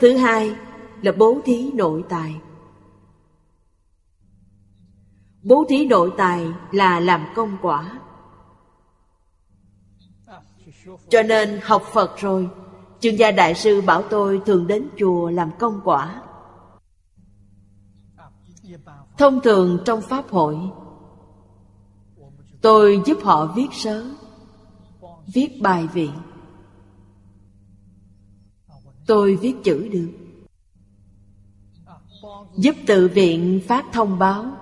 [0.00, 0.56] Thứ hai
[1.02, 2.40] là bố thí nội tài.
[5.42, 8.00] Bố thí nội tài là làm công quả.
[11.08, 12.50] Cho nên học Phật rồi
[13.00, 16.22] Chương gia đại sư bảo tôi thường đến chùa làm công quả.
[19.18, 20.58] Thông thường trong Pháp hội,
[22.60, 24.04] Tôi giúp họ viết sớ,
[25.34, 26.10] Viết bài vị.
[29.06, 30.25] Tôi viết chữ được.
[32.56, 34.52] Giúp tự viện phát thông báo.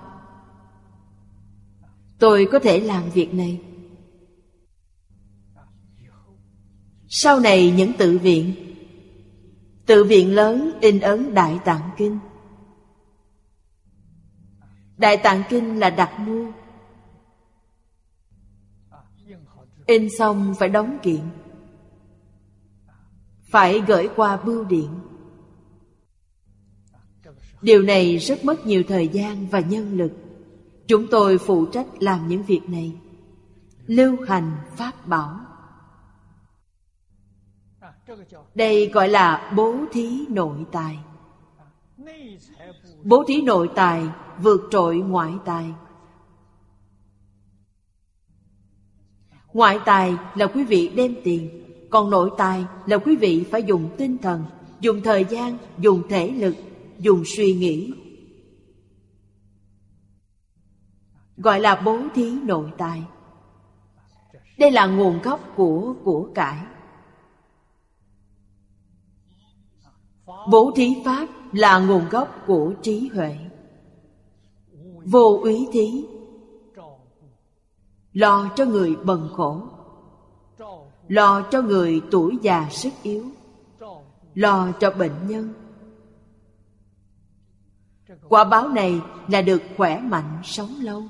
[2.19, 3.61] Tôi có thể làm việc này.
[7.07, 8.53] Sau này những tự viện.
[9.85, 12.19] Tự viện lớn in ấn Đại Tạng Kinh.
[14.97, 16.51] Đại Tạng Kinh là đặt mua.
[19.85, 21.21] In xong phải đóng kiện.
[23.43, 24.89] Phải gửi qua bưu điện.
[27.65, 30.11] Điều này rất mất nhiều thời gian và nhân lực.
[30.87, 32.93] Chúng tôi phụ trách làm những việc này.
[33.85, 35.39] Lưu hành Pháp bảo.
[38.55, 40.99] Đây gọi là bố thí nội tài.
[43.03, 44.03] Bố thí nội tài
[44.41, 45.73] vượt trội ngoại tài.
[49.53, 53.89] Ngoại tài là quý vị đem tiền Còn nội tài là quý vị phải dùng
[53.97, 54.43] tinh thần
[54.79, 56.55] Dùng thời gian, dùng thể lực,
[56.99, 57.93] dùng suy nghĩ.
[61.37, 63.03] Gọi là bố thí nội tài
[64.57, 66.65] Đây là nguồn gốc của của cải.
[70.51, 73.37] Bố thí pháp là nguồn gốc của trí huệ.
[75.05, 76.05] Vô úy thí.
[78.13, 79.61] Lo cho người bần khổ.
[81.07, 83.25] Lo cho người tuổi già sức yếu.
[84.33, 85.64] Lo cho bệnh nhân.
[88.29, 91.03] Quả báo này là được khỏe mạnh sống lâu.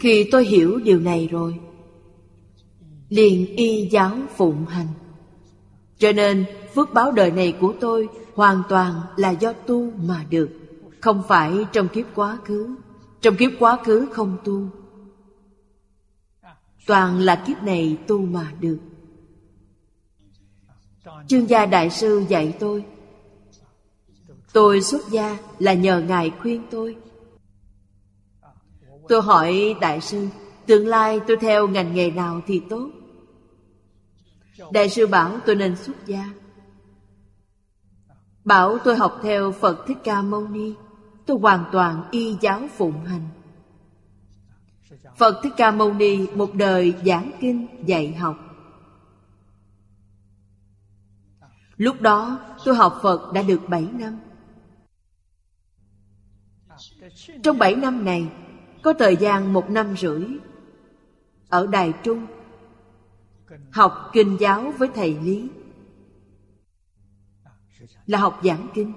[0.00, 1.60] Khi tôi hiểu điều này rồi,
[3.08, 4.88] liền y giáo phụng hành.
[5.98, 6.44] Cho nên,
[6.74, 8.08] phước báo đời này của tôi
[8.40, 10.50] Hoàn toàn là do tu mà được,
[11.00, 12.76] Không phải trong kiếp quá khứ.
[13.20, 14.68] Trong kiếp quá khứ không tu.
[16.86, 18.78] Toàn là kiếp này tu mà được.
[21.28, 22.84] Chương gia đại sư dạy tôi
[24.52, 26.96] Tôi xuất gia là nhờ Ngài khuyên tôi.
[29.08, 30.28] Tôi hỏi, đại sư,
[30.70, 32.90] Tương lai tôi theo ngành nghề nào thì tốt?
[34.72, 36.30] Đại sư bảo, tôi nên xuất gia.
[38.44, 40.74] Bảo, tôi học theo Phật Thích Ca Mâu Ni.
[41.26, 43.28] Tôi hoàn toàn y giáo phụng hành.
[45.16, 48.36] Phật Thích Ca Mâu Ni, một đời giảng kinh, dạy học.
[51.76, 54.18] Lúc đó, tôi học Phật đã được 7 năm.
[57.42, 58.32] Trong 7 năm này,
[58.82, 60.24] Có thời gian một năm rưỡi,
[61.48, 62.26] Ở Đài Trung,
[63.72, 65.48] Học kinh giáo với thầy Lý.
[68.06, 68.92] Là học giảng kinh.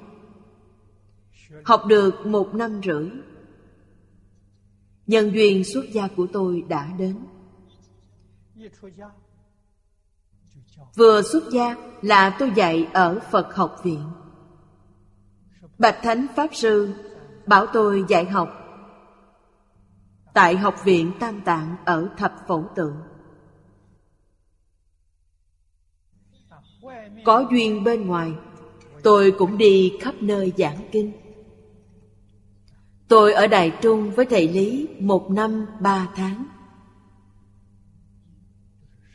[1.65, 3.09] Học được một năm rưỡi,
[5.07, 7.25] Nhân duyên xuất gia của tôi đã đến.
[10.95, 14.03] Vừa xuất gia là tôi dạy ở Phật học viện.
[15.77, 16.93] Bạch Thánh Pháp Sư
[17.45, 18.49] bảo tôi dạy học.
[20.33, 22.95] Tại học viện Tam Tạng ở Thập Phổ Tượng.
[27.25, 28.33] Có duyên bên ngoài,
[29.03, 31.11] Tôi cũng đi khắp nơi giảng kinh.
[33.07, 36.45] Tôi ở Đài Trung với thầy Lý một năm ba tháng.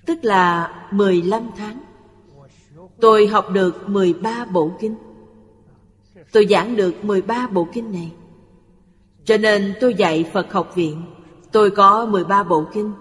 [0.07, 1.81] Tức là mười lăm tháng.
[3.01, 4.95] Tôi học được mười ba bộ kinh.
[6.33, 8.12] Tôi giảng được mười ba bộ kinh này.
[9.24, 11.03] Cho nên tôi dạy Phật học viện.
[11.53, 12.93] Tôi có mười ba bộ kinh.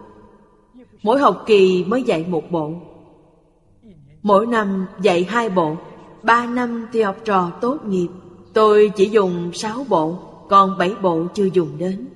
[1.04, 2.74] Mỗi học kỳ mới dạy một bộ.
[4.22, 5.76] Mỗi năm dạy hai bộ.
[6.24, 8.08] Ba năm thì học trò tốt nghiệp.
[8.54, 10.20] Tôi chỉ dùng sáu bộ,
[10.50, 12.08] Còn bảy bộ chưa dùng đến.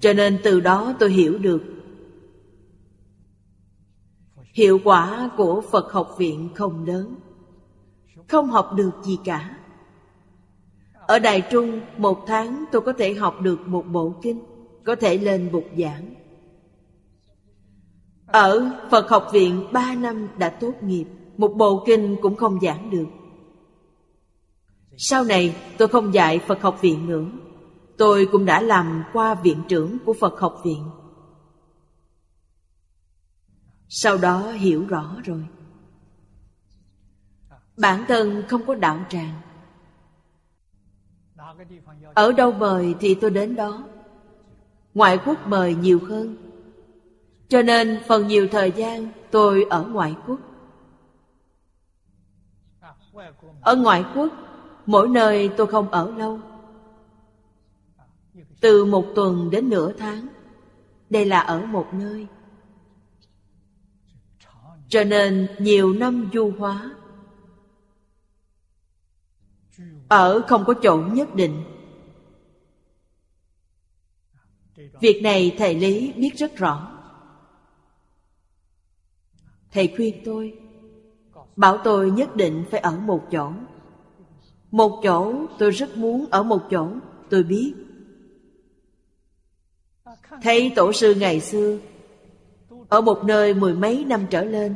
[0.00, 1.62] Cho nên từ đó tôi hiểu được
[4.52, 7.14] Hiệu quả của Phật học viện không lớn.
[8.30, 9.56] Không học được gì cả.
[10.92, 14.40] Ở Đài Trung, một tháng tôi có thể học được một bộ kinh,
[14.84, 16.14] Có thể lên bục giảng.
[18.26, 21.04] Ở Phật học viện, ba năm đã tốt nghiệp,
[21.36, 23.06] Một bộ kinh cũng không giảng được.
[24.96, 27.26] Sau này, tôi không dạy Phật học viện nữa.
[27.98, 30.90] Tôi cũng đã làm qua viện trưởng của Phật học viện.
[33.88, 35.44] Sau đó hiểu rõ rồi.
[37.76, 39.40] Bản thân không có đạo tràng.
[42.14, 43.84] Ở đâu mời thì tôi đến đó.
[44.94, 46.36] Ngoại quốc mời nhiều hơn.
[47.48, 50.38] Cho nên phần nhiều thời gian tôi ở ngoại quốc.
[53.60, 54.32] Ở ngoại quốc,
[54.86, 56.40] Mỗi nơi tôi không ở lâu.
[58.60, 60.26] Từ một tuần đến nửa tháng,
[61.10, 62.26] Đây là ở một nơi.
[64.88, 66.90] Cho nên nhiều năm du hóa
[70.10, 71.62] Ở không có chỗ nhất định.
[75.00, 76.98] Việc này thầy Lý biết rất rõ.
[79.72, 80.58] Thầy khuyên tôi,
[81.56, 83.52] Bảo tôi nhất định phải ở một chỗ.
[84.70, 86.88] Một chỗ tôi rất muốn ở một chỗ,
[87.30, 87.74] Tôi biết.
[90.42, 91.78] Thấy tổ sư ngày xưa,
[92.88, 94.74] Ở một nơi mười mấy năm trở lên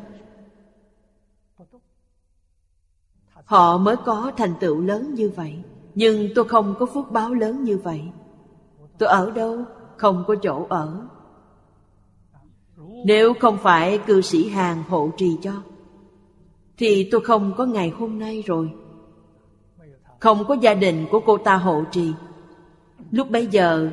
[3.45, 5.55] Họ mới có thành tựu lớn như vậy.
[5.95, 8.03] Nhưng tôi không có phước báo lớn như vậy.
[8.99, 9.59] Tôi ở đâu?
[9.97, 11.07] Không có chỗ ở.
[13.05, 15.53] Nếu không phải cư sĩ hàng hộ trì cho
[16.77, 18.71] Thì tôi không có ngày hôm nay rồi.
[20.21, 22.13] Không có gia đình của cô ta hộ trì.
[23.11, 23.91] Lúc bấy giờ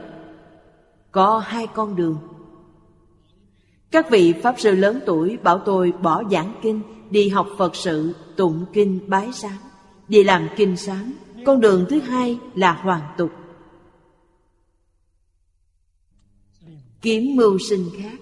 [1.12, 2.18] Có hai con đường.
[3.92, 8.14] Các vị Pháp sư lớn tuổi bảo tôi bỏ giảng kinh Đi học Phật sự,
[8.42, 9.58] tụng kinh, bái sám.
[10.08, 11.14] Vì làm kinh sám
[11.46, 13.32] Con đường thứ hai là hoàn tục.
[17.02, 18.20] Kiếm mưu sinh khác.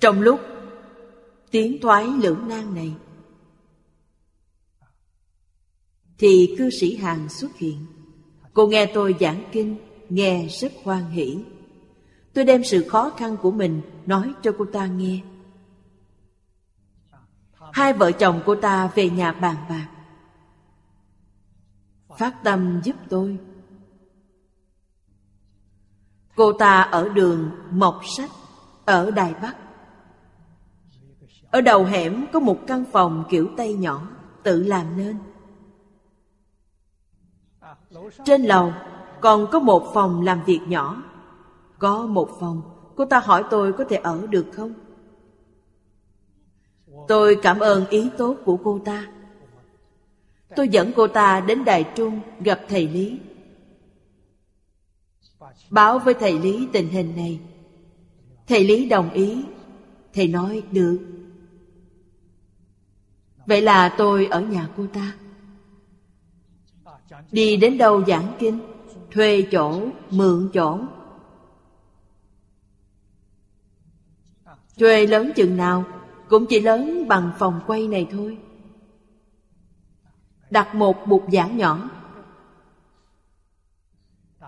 [0.00, 0.40] Trong lúc
[1.50, 2.94] tiến thoái lưỡng nan này
[6.18, 7.86] Thì cư sĩ hàng xuất hiện.
[8.52, 9.76] Cô nghe tôi giảng kinh
[10.08, 11.38] Nghe rất hoan hỷ.
[12.32, 15.20] Tôi đem sự khó khăn của mình Nói cho cô ta nghe.
[17.72, 19.86] Hai vợ chồng cô ta về nhà bàn bạc.
[22.18, 23.38] Phát tâm giúp tôi.
[26.36, 28.30] Cô ta ở đường Mộc Sách,
[28.84, 29.56] Ở Đài Bắc.
[31.50, 34.08] Ở đầu hẻm có một căn phòng kiểu Tây nhỏ,
[34.42, 35.18] Tự làm nên.
[38.24, 38.72] Trên lầu
[39.20, 41.02] còn có một phòng làm việc nhỏ.
[41.78, 42.62] Có một phòng,
[42.96, 44.74] Cô ta hỏi tôi có thể ở được không?
[47.08, 49.06] Tôi cảm ơn ý tốt của cô ta.
[50.56, 53.18] Tôi dẫn cô ta đến Đài Trung gặp thầy Lý.
[55.70, 57.40] Báo với thầy Lý tình hình này.
[58.46, 59.44] Thầy Lý đồng ý.
[60.14, 60.98] Thầy nói được.
[63.46, 65.14] Vậy là tôi ở nhà cô ta.
[67.32, 68.58] Đi đến đâu giảng kinh?
[69.10, 70.78] Thuê chỗ, mượn chỗ.
[74.78, 75.84] Thuê lớn chừng nào?
[76.30, 78.38] Cũng chỉ lớn bằng phòng quay này thôi.
[80.50, 81.90] Đặt một bục giảng nhỏ.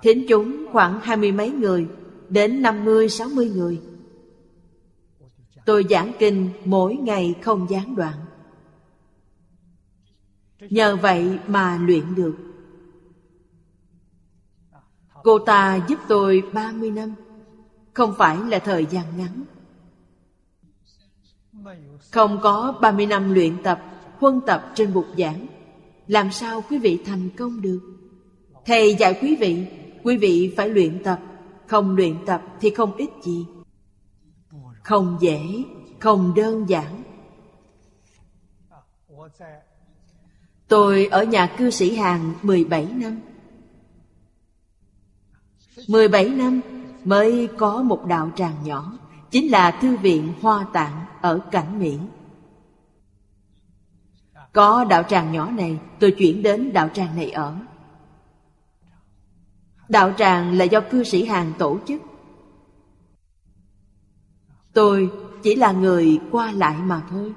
[0.03, 1.89] Thính chúng khoảng hai mươi mấy người
[2.33, 3.81] Đến năm mươi, sáu mươi người.
[5.67, 8.15] Tôi giảng kinh mỗi ngày không gián đoạn.
[10.61, 12.37] Nhờ vậy mà luyện được.
[15.23, 17.15] Cô ta giúp tôi ba mươi năm.
[17.93, 19.45] Không phải là thời gian ngắn.
[22.11, 23.83] Không có ba mươi năm luyện tập,
[24.19, 25.47] Huân tập trên bục giảng.
[26.07, 27.81] Làm sao quý vị thành công được?
[28.65, 29.67] Thầy dạy quý vị
[30.03, 31.21] Quý vị phải luyện tập.
[31.67, 33.47] Không luyện tập thì không ích gì.
[34.83, 35.41] Không dễ,
[35.99, 37.03] Không đơn giản.
[40.69, 43.21] Tôi ở nhà cư sĩ hàng 17 năm.
[45.89, 46.61] 17 năm
[47.05, 48.99] mới có một đạo tràng nhỏ,
[49.31, 51.99] Chính là Thư viện Hoa Tạng ở Cảnh Mỹ.
[54.53, 57.55] Có đạo tràng nhỏ này, tôi chuyển đến đạo tràng này ở.
[59.89, 62.03] Đạo tràng là do cư sĩ hàng tổ chức.
[64.73, 65.11] Tôi
[65.43, 67.33] chỉ là người qua lại mà thôi.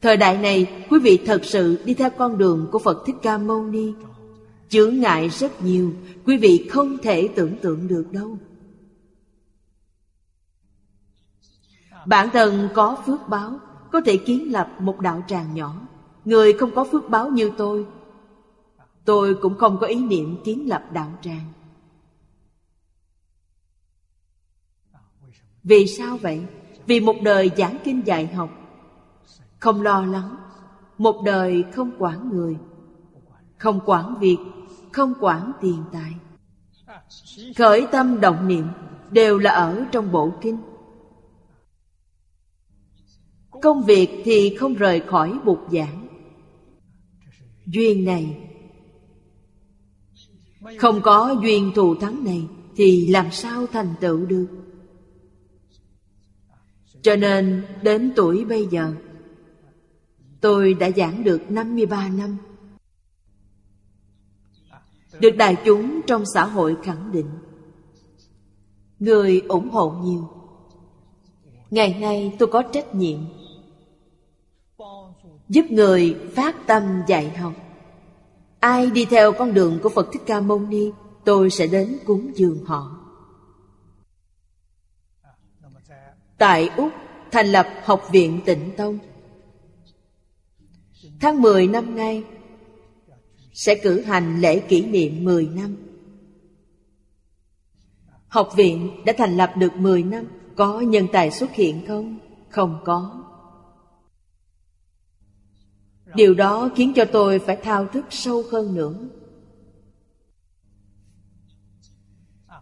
[0.00, 3.38] Thời đại này, quý vị thật sự đi theo con đường của Phật Thích Ca
[3.38, 3.92] Mâu Ni.
[4.68, 5.92] Chướng ngại rất nhiều,
[6.26, 8.38] Quý vị không thể tưởng tượng được đâu.
[12.06, 13.58] Bản thân có phước báo,
[13.92, 15.74] Có thể kiến lập một đạo tràng nhỏ.
[16.24, 17.86] Người không có phước báo như tôi
[19.04, 21.52] Tôi cũng không có ý niệm kiến lập đạo tràng.
[25.64, 26.46] Vì sao vậy?
[26.86, 28.50] Vì một đời giảng kinh dạy học.
[29.60, 30.36] Không lo lắng,
[30.98, 32.56] Một đời không quản người.
[33.58, 34.38] Không quản việc,
[34.92, 36.14] Không quản tiền tài.
[37.56, 38.66] Khởi tâm động niệm
[39.10, 40.58] Đều là ở trong bộ kinh.
[43.62, 46.08] Công việc thì không rời khỏi bục giảng.
[47.66, 48.48] Duyên này,
[50.78, 52.46] Không có duyên thù thắng này
[52.76, 54.46] Thì làm sao thành tựu được?
[57.02, 58.94] Cho nên đến tuổi bây giờ,
[60.40, 62.36] Tôi đã giảng được 53 năm.
[65.20, 67.30] Được đại chúng trong xã hội khẳng định,
[68.98, 70.28] Người ủng hộ nhiều.
[71.70, 73.18] Ngày nay tôi có trách nhiệm
[75.48, 77.52] Giúp người phát tâm dạy học.
[78.60, 80.90] Ai đi theo con đường của Phật Thích Ca Mâu Ni,
[81.24, 82.98] Tôi sẽ đến cúng dường họ.
[86.38, 86.92] Tại Úc,
[87.30, 88.98] thành lập Học viện Tịnh Tông.
[91.20, 92.24] Tháng 10 năm nay,
[93.52, 95.76] Sẽ cử hành lễ kỷ niệm 10 năm.
[98.28, 100.24] Học viện đã thành lập được 10 năm,
[100.56, 102.18] Có nhân tài xuất hiện không?
[102.48, 103.24] Không có.
[106.14, 108.94] Điều đó khiến cho tôi phải thao thức sâu hơn nữa.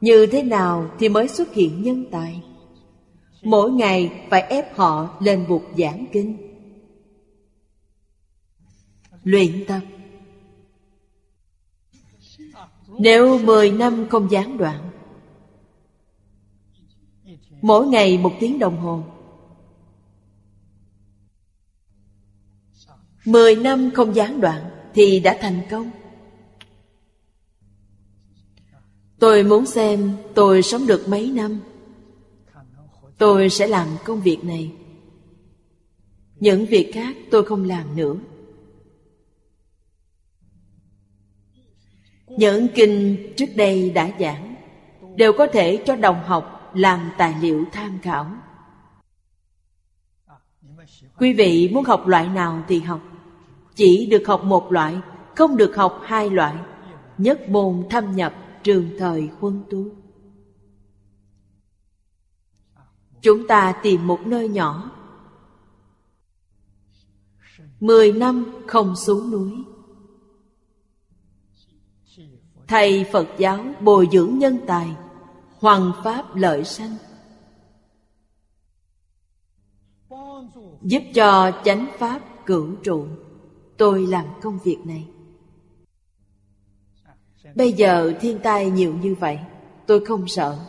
[0.01, 2.43] Như thế nào thì mới xuất hiện nhân tài?
[3.43, 6.37] Mỗi ngày phải ép họ lên bục giảng kinh.
[9.25, 9.81] Luyện tập.
[12.99, 14.91] Nếu mười năm không gián đoạn,
[17.63, 19.03] Mỗi ngày một tiếng đồng hồ
[23.25, 25.91] Mười năm không gián đoạn Thì đã thành công.
[29.19, 31.61] Tôi muốn xem tôi sống được mấy năm.
[33.19, 34.73] Tôi sẽ làm công việc này.
[36.41, 38.15] Những việc khác tôi không làm nữa.
[42.27, 44.51] Những kinh trước đây đã giảng
[45.17, 48.31] Đều có thể cho đồng học làm tài liệu tham khảo.
[51.19, 53.01] Quý vị muốn học loại nào thì học.
[53.81, 55.01] Chỉ được học một loại,
[55.37, 56.57] Không được học hai loại.
[57.19, 59.87] Nhất môn thâm nhập trường thời huân tú.
[63.23, 64.91] Chúng ta tìm một nơi nhỏ.
[67.81, 69.53] Mười năm không xuống núi.
[72.69, 74.97] Thầy Phật giáo bồi dưỡng nhân tài
[75.59, 76.97] Hoàng Pháp lợi sanh.
[80.83, 83.07] Giúp cho chánh Pháp cửu trụ.
[83.81, 85.09] Tôi làm công việc này.
[87.55, 89.39] Bây giờ thiên tai nhiều như vậy,
[89.87, 90.67] Tôi không sợ.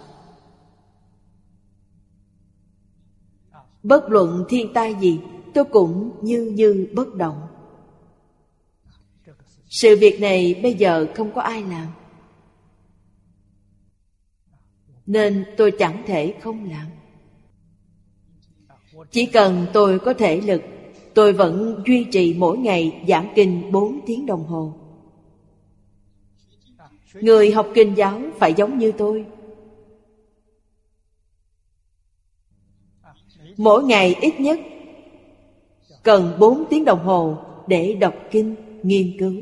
[3.84, 5.20] Bất luận thiên tai gì,
[5.54, 7.48] Tôi cũng như như bất động.
[9.70, 11.88] Sự việc này bây giờ không có ai làm.
[15.06, 16.88] Nên tôi chẳng thể không làm.
[19.12, 20.62] Chỉ cần tôi có thể lực
[21.16, 24.74] Tôi vẫn duy trì mỗi ngày giảng kinh 4 tiếng đồng hồ.
[27.14, 29.26] Người học kinh giáo phải giống như tôi.
[33.58, 34.60] Mỗi ngày ít nhất
[36.04, 39.34] Cần 4 tiếng đồng hồ để đọc kinh, nghiên cứu.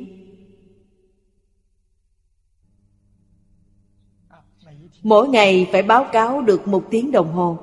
[5.03, 7.57] Mỗi ngày phải báo cáo được một tiếng đồng hồ.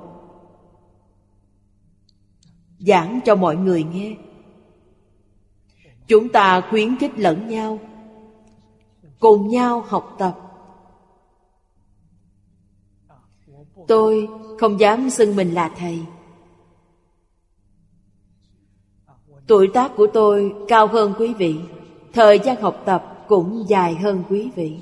[2.78, 4.16] Giảng cho mọi người nghe.
[6.06, 7.78] Chúng ta khuyến khích lẫn nhau,
[9.20, 10.38] Cùng nhau học tập.
[13.88, 14.28] Tôi
[14.60, 16.02] không dám xưng mình là thầy.
[19.46, 21.60] Tuổi tác của tôi cao hơn quý vị,
[22.12, 24.78] Thời gian học tập cũng dài hơn quý vị.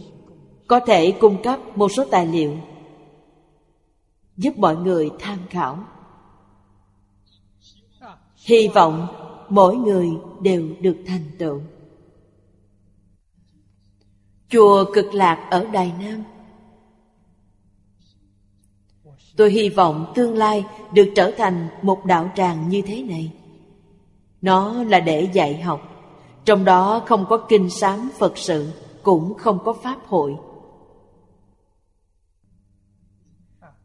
[0.67, 2.57] Có thể cung cấp một số tài liệu
[4.37, 5.79] Giúp mọi người tham khảo.
[8.45, 9.07] Hy vọng
[9.49, 10.11] mỗi người
[10.41, 11.61] đều được thành tựu.
[14.49, 16.25] Chùa Cực Lạc ở Đài Nam.
[19.37, 23.33] Tôi hy vọng tương lai được trở thành một đạo tràng như thế này.
[24.43, 25.81] Nó là để dạy học.
[26.45, 28.71] Trong đó không có kinh sám Phật sự,
[29.03, 30.37] Cũng không có Pháp hội.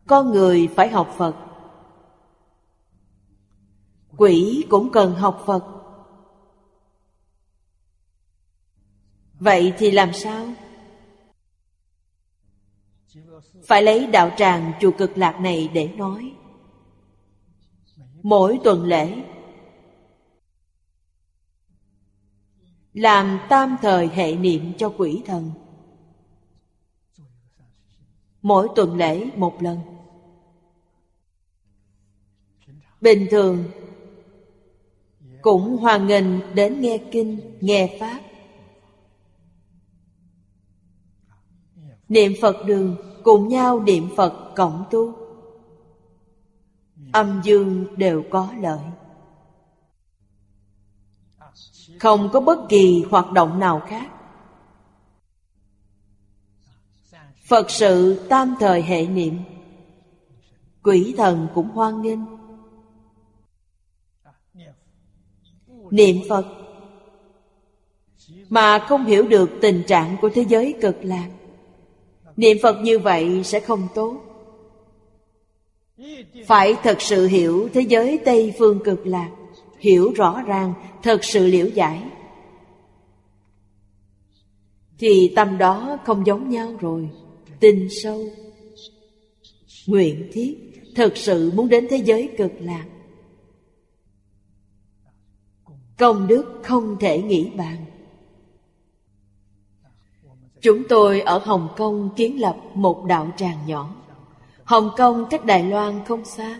[0.07, 1.35] Con người phải học Phật
[4.19, 5.65] Quỷ cũng cần học Phật.
[9.39, 10.47] Vậy thì làm sao?
[13.67, 16.35] Phải lấy đạo tràng chùa cực lạc này để nói.
[18.23, 19.23] Mỗi tuần lễ,
[22.93, 25.51] làm tam thời hệ niệm cho quỷ thần.
[28.41, 29.79] Mỗi tuần lễ một lần.
[33.01, 33.63] Bình thường
[35.41, 38.19] cũng hoan nghênh đến nghe kinh, nghe pháp.
[42.09, 45.13] Niệm phật đường, cùng nhau niệm phật cộng tu.
[47.11, 48.79] Âm dương đều có lợi.
[51.99, 54.11] Không có bất kỳ hoạt động nào khác.
[57.47, 59.39] Phật sự tam thời hệ niệm.
[60.83, 62.38] Quỷ thần cũng hoan nghênh.
[65.91, 66.45] Niệm phật.
[68.49, 71.29] Mà không hiểu được tình trạng của thế giới cực lạc.
[72.37, 74.21] Niệm phật như vậy sẽ không tốt.
[76.45, 79.29] Phải thật sự hiểu thế giới tây phương cực lạc,
[79.79, 82.03] hiểu rõ ràng, thật sự liễu giải.
[84.99, 87.09] Thì tâm đó không giống nhau rồi,
[87.59, 88.25] tin sâu.
[89.87, 90.55] Nguyện thiết,
[90.95, 92.85] thật sự muốn đến thế giới cực lạc
[95.99, 97.85] công đức không thể nghĩ bàn.
[100.61, 103.95] Chúng tôi ở hồng kông kiến lập một đạo tràng nhỏ.
[104.63, 106.59] Hồng kông cách đài loan không xa.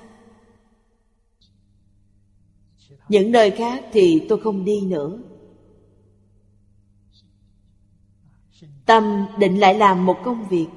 [3.10, 5.20] Những nơi khác thì tôi không đi nữa.
[8.86, 10.68] Tâm định lại làm một công việc.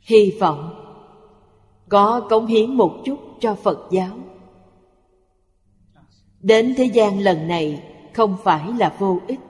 [0.00, 0.82] Hy vọng
[1.88, 4.18] có cống hiến một chút cho phật giáo
[6.46, 7.82] đến thế gian lần này,
[8.14, 9.40] không phải là vô ích.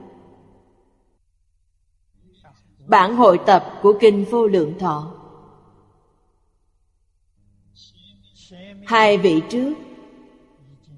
[2.87, 5.13] Bản hội tập của kinh vô lượng thọ.
[8.85, 9.73] Hai vị trước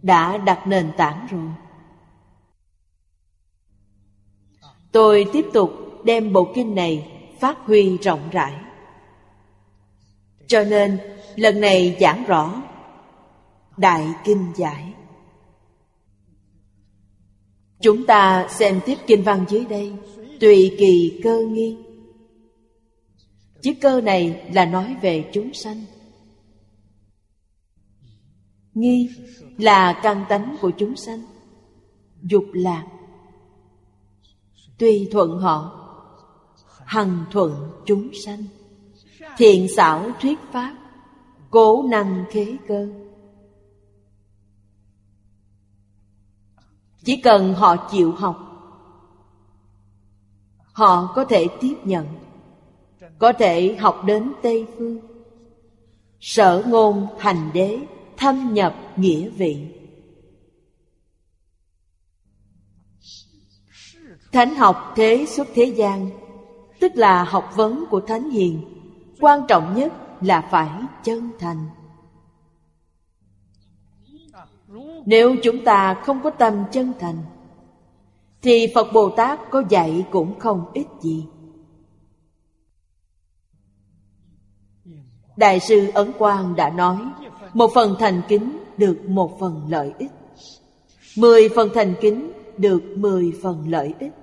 [0.02, 1.50] đã đặt nền tảng rồi.
[4.92, 5.72] Tôi tiếp tục
[6.04, 8.54] đem bộ kinh này phát huy rộng rãi.
[10.48, 11.00] Cho nên,
[11.36, 12.62] lần này giảng rõ
[13.78, 14.94] Đại Kinh Giải.
[17.82, 19.94] Chúng ta xem tiếp kinh văn dưới đây,
[20.40, 21.78] Tùy kỳ cơ nghi.
[23.62, 25.86] Chữ cơ này là nói về chúng sanh.
[28.74, 29.10] Nghi
[29.58, 31.22] là căn tánh của chúng sanh,
[32.22, 32.88] Dục lạc.
[34.78, 35.76] Tùy thuận họ,
[36.86, 37.54] Hằng thuận
[37.86, 38.44] chúng sanh.
[39.38, 40.76] Thiện xảo thuyết pháp,
[41.50, 42.88] Cố năng khế cơ.
[47.10, 48.38] Chỉ cần họ chịu học,
[50.74, 52.08] Họ có thể tiếp nhận,
[53.20, 55.00] Có thể học đến Tây Phương.
[56.20, 57.80] Sở ngôn thành đế,
[58.18, 59.68] Thâm nhập nghĩa vị.
[64.32, 66.10] Thánh học thế xuất thế gian,
[66.80, 68.62] Tức là học vấn của Thánh Hiền,
[69.20, 70.70] Quan trọng nhất là phải
[71.04, 71.70] chân thành.
[75.06, 77.18] Nếu chúng ta không có tâm chân thành,
[78.42, 81.26] Thì Phật Bồ Tát có dạy cũng không ích gì.
[85.38, 86.98] Đại sư Ấn Quang đã nói,
[87.54, 90.12] Một phần thành kính được một phần lợi ích.
[91.18, 94.14] Mười phần thành kính được mười phần lợi ích.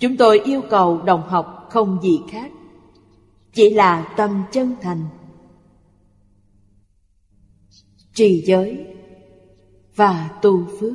[0.00, 2.50] Chúng tôi yêu cầu đồng học không gì khác,
[3.52, 5.06] Chỉ là tâm chân thành.
[8.14, 8.86] Trì giới
[9.96, 10.94] Và tu phước.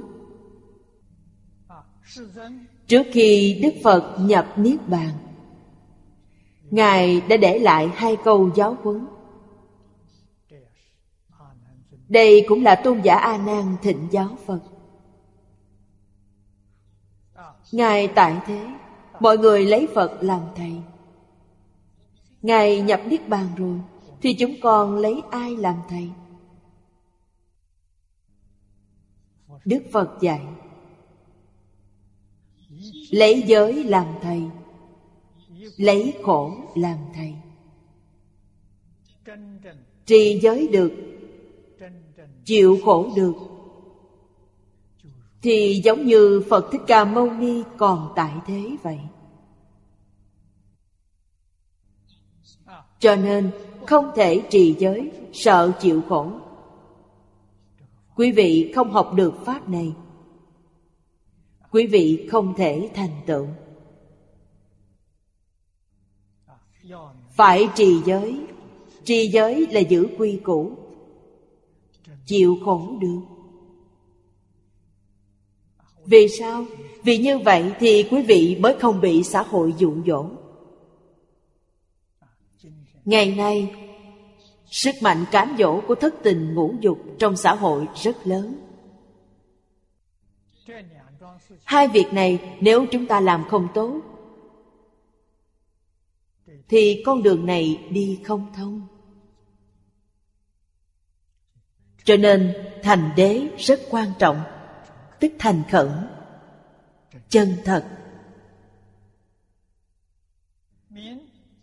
[2.88, 5.12] Trước khi Đức Phật nhập Niết Bàn,
[6.72, 9.06] Ngài đã để lại hai câu giáo huấn.
[12.10, 14.60] Đây cũng là tôn giả A Nan thịnh giáo Phật.
[17.72, 18.68] Ngài tại thế,
[19.20, 20.74] Mọi người lấy Phật làm thầy.
[22.42, 23.80] Ngài nhập Niết Bàn rồi,
[24.22, 26.10] Thì chúng con lấy ai làm thầy?
[29.66, 30.42] Đức Phật dạy,
[33.12, 34.42] Lấy giới làm thầy,
[35.78, 37.34] Lấy khổ làm thầy.
[40.06, 40.92] Trì giới được,
[42.46, 43.34] Chịu khổ được,
[45.42, 49.00] Thì giống như Phật Thích Ca Mâu Ni còn tại thế vậy.
[53.00, 53.52] Cho nên
[53.86, 56.32] không thể trì giới, Sợ chịu khổ.
[58.20, 59.94] Quý vị không học được Pháp này.
[61.72, 63.48] Quý vị không thể thành tựu.
[67.32, 68.40] Phải trì giới.
[69.04, 70.72] Trì giới là giữ quy củ.
[72.26, 73.22] Chịu khổ được.
[76.06, 76.66] Vì sao?
[77.04, 80.26] Vì như vậy thì quý vị mới không bị xã hội dụ dỗ.
[83.06, 83.74] Ngày nay
[84.72, 88.56] Sức mạnh cám dỗ của thất tình ngũ dục trong xã hội rất lớn.
[91.64, 94.02] Hai việc này nếu chúng ta làm không tốt,
[96.70, 98.88] Thì con đường này đi không thông.
[102.04, 104.42] Cho nên thành đế rất quan trọng,
[105.20, 105.90] Tức thành khẩn,
[107.30, 107.86] Chân thật.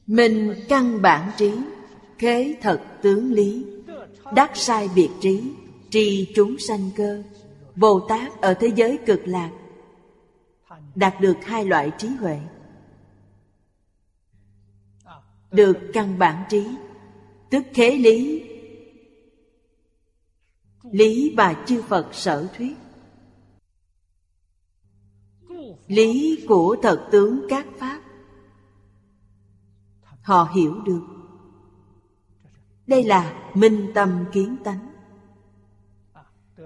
[0.06, 1.52] Mình căn bản trí.
[2.18, 3.66] Khế thật tướng lý,
[4.34, 5.52] Đắc sai biệt trí,
[5.90, 7.22] Tri chúng sanh cơ,
[7.76, 9.50] Bồ Tát ở thế giới cực lạc,
[10.94, 12.40] Đạt được hai loại trí huệ.
[15.50, 16.66] Được căn bản trí,
[17.50, 18.42] Tức khế lý.
[20.82, 22.76] Lý bà chư Phật sở thuyết.
[25.86, 28.02] Lý của thật tướng các Pháp.
[30.22, 31.15] Họ hiểu được
[32.86, 34.88] đây là minh tâm kiến tánh.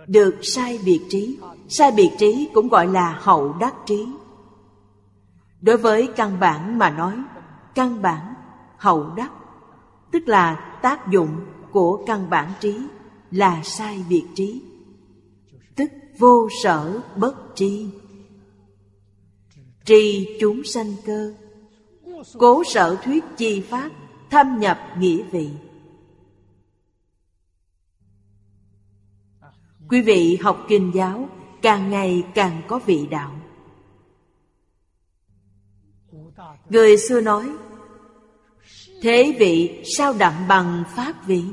[0.07, 1.39] Được sai biệt trí.
[1.69, 4.07] Sai biệt trí cũng gọi là hậu đắc trí.
[5.61, 7.15] Đối với căn bản mà nói
[7.75, 8.35] Căn bản,
[8.77, 9.33] hậu đắc
[10.13, 11.37] Tức là tác dụng
[11.71, 12.79] của căn bản trí
[13.31, 14.63] Là sai biệt trí
[15.77, 17.87] Tức vô sở bất tri.
[19.85, 21.35] Tri chúng sanh cơ
[22.39, 23.91] Cố sở thuyết chi pháp
[24.31, 25.51] Thâm nhập nghĩa vị.
[29.91, 31.29] Quý vị học kinh giáo,
[31.63, 33.33] càng ngày càng có vị đạo.
[36.69, 37.51] Người xưa nói,
[39.03, 41.45] Thế vị sao đậm bằng pháp vị?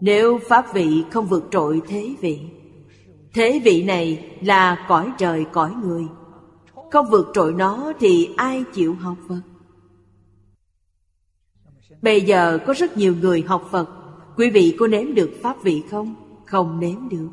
[0.00, 2.40] Nếu pháp vị không vượt trội thế vị
[3.32, 6.06] Thế vị này là cõi trời cõi người.
[6.92, 9.40] Không vượt trội nó thì ai chịu học Phật?
[12.02, 13.99] Bây giờ có rất nhiều người học Phật
[14.40, 16.14] Quý vị có nếm được Pháp vị không?
[16.46, 17.28] Không nếm được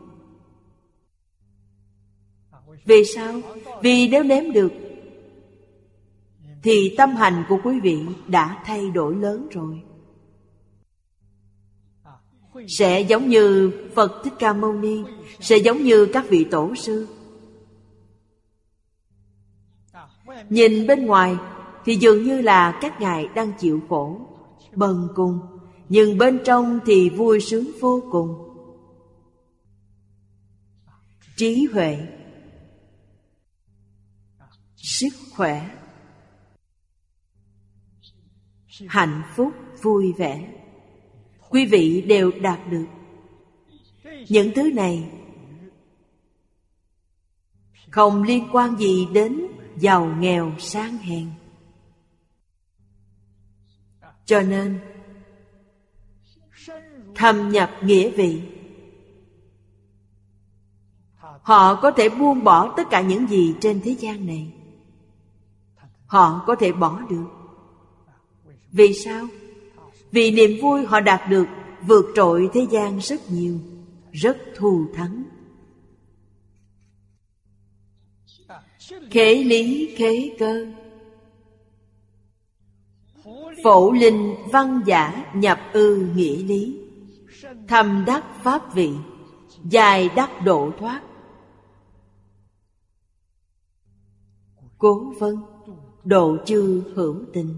[2.85, 3.41] Vì sao?
[3.81, 4.71] Vì nếu nếm được,
[6.63, 9.81] Thì tâm hành của quý vị đã thay đổi lớn rồi
[12.67, 15.03] Sẽ giống như Phật Thích Ca Mâu Ni,
[15.39, 17.07] Sẽ giống như các vị tổ sư
[20.49, 21.35] Nhìn bên ngoài
[21.85, 24.21] Thì dường như là các ngài đang chịu khổ,
[24.75, 25.39] Bần cùng
[25.89, 28.43] nhưng bên trong thì vui sướng vô cùng.
[31.35, 32.07] Trí huệ.
[34.75, 35.69] Sức khỏe.
[38.87, 40.53] Hạnh phúc vui vẻ.
[41.49, 42.85] Quý vị đều đạt được.
[44.29, 45.09] Những thứ này
[47.91, 49.41] Không liên quan gì đến
[49.77, 51.31] giàu nghèo, sang hèn.
[54.25, 54.79] Cho nên
[57.17, 58.41] thâm nhập nghĩa vị.
[61.41, 64.53] Họ có thể buông bỏ tất cả những gì trên thế gian này.
[66.05, 67.27] Họ có thể bỏ được.
[68.71, 69.27] Vì sao?
[70.11, 71.45] Vì niềm vui họ đạt được
[71.81, 73.59] vượt trội thế gian rất nhiều,
[74.11, 75.23] rất thù thắng.
[79.11, 80.65] Khế lý, khế cơ.
[83.63, 86.86] Phổ linh văn giả nhập ư nghĩa lý.
[87.67, 88.91] Thâm đắc pháp vị,
[89.63, 91.01] Dài đắc độ thoát.
[94.77, 95.37] Cố vân
[96.03, 97.57] Độ chư hữu tình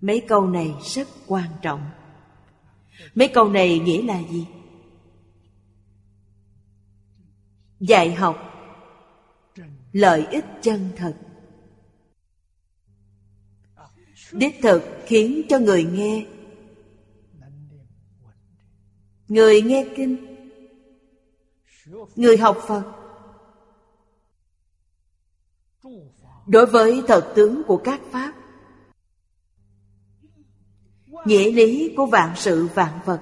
[0.00, 1.90] Mấy câu này rất quan trọng.
[3.14, 4.46] Mấy câu này nghĩa là gì?
[7.80, 8.36] Dạy học,
[9.92, 11.16] Lợi ích chân thật.
[14.32, 16.26] Đích thực khiến cho người nghe
[19.28, 20.36] người nghe kinh.
[22.16, 22.82] Người học phật.
[26.46, 28.32] Đối với thật tướng của các pháp,
[31.24, 33.20] nghĩa lý của vạn sự vạn vật,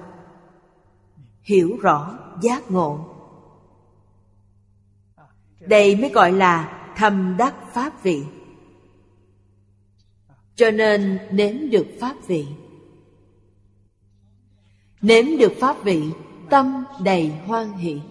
[1.41, 3.15] hiểu rõ giác ngộ.
[5.59, 8.23] Đây mới gọi là thâm đắc pháp vị.
[10.55, 12.47] Cho nên nếm được pháp vị.
[15.05, 16.11] Nếm được pháp vị,
[16.49, 18.01] Tâm đầy hoan hỷ.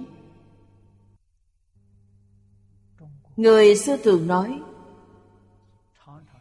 [3.36, 4.60] Người xưa thường nói,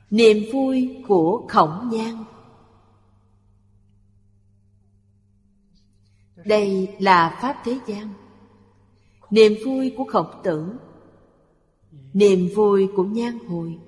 [0.10, 2.24] Niềm vui của khổng nhan.
[6.46, 8.14] Đây là Pháp thế gian.
[9.30, 10.74] Niềm vui của khổng tử,
[12.14, 13.80] Niềm vui của nhan hồi.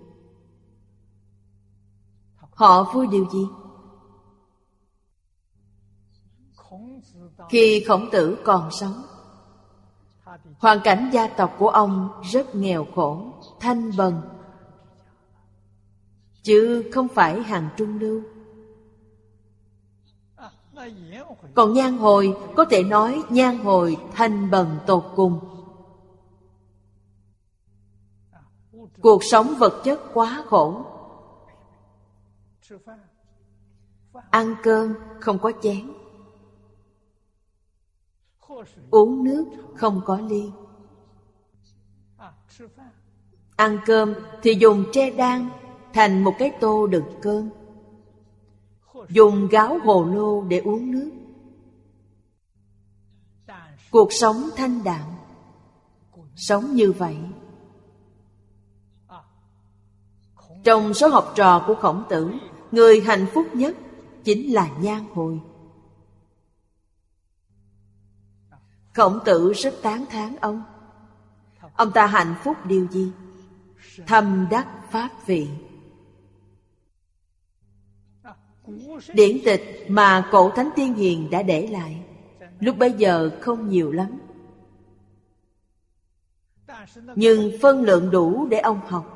[2.35, 3.45] Họ vui điều gì?
[7.49, 9.01] Khi khổng tử còn sống
[10.59, 14.21] Hoàn cảnh gia tộc của ông rất nghèo khổ, thanh bần.
[16.43, 18.21] Chứ không phải hàng trung lưu.
[21.55, 25.39] Còn nhan hồi có thể nói nhan hồi thanh bần tột cùng.
[29.01, 30.85] Cuộc sống vật chất quá khổ.
[34.29, 35.94] Ăn cơm không có chén
[38.91, 39.45] uống nước
[39.75, 40.51] không có ly.
[43.55, 45.49] Ăn cơm thì dùng tre đan
[45.93, 47.49] thành một cái tô đựng cơm.
[49.09, 51.11] Dùng gáo hồ lô để uống nước.
[53.91, 55.09] Cuộc sống thanh đạm.
[56.35, 57.17] Sống như vậy.
[60.63, 62.31] Trong số học trò của khổng tử,
[62.75, 63.75] Người hạnh phúc nhất
[64.23, 65.39] chính là nhan hồi.
[68.95, 70.63] Khổng tử rất tán thán ông.
[71.75, 73.11] Ông ta hạnh phúc điều gì?
[74.07, 75.47] Thâm đắc pháp vị.
[79.13, 82.01] Điển tịch mà cổ thánh tiên hiền đã để lại,
[82.59, 84.19] Lúc bấy giờ không nhiều lắm.
[87.15, 89.11] Nhưng phân lượng đủ để ông học.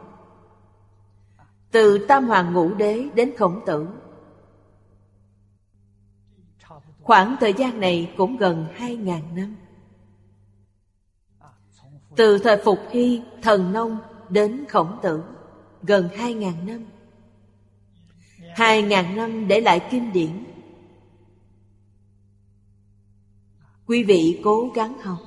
[1.72, 3.88] Từ Tam Hoàng Ngũ Đế đến Khổng Tử.
[7.02, 9.56] Khoảng thời gian này cũng gần hai ngàn năm.
[12.20, 13.98] Từ thời Phục Hy, Thần Nông
[14.30, 15.24] đến Khổng Tử
[15.84, 16.86] Gần hai ngàn năm.
[18.56, 20.44] Hai ngàn năm để lại kinh điển.
[23.86, 25.18] Quý vị cố gắng học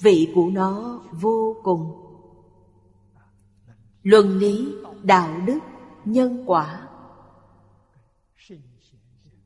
[0.00, 1.92] Vị của nó vô cùng.
[4.02, 4.68] Luân lý,
[5.02, 5.58] đạo đức
[6.04, 6.88] nhân quả.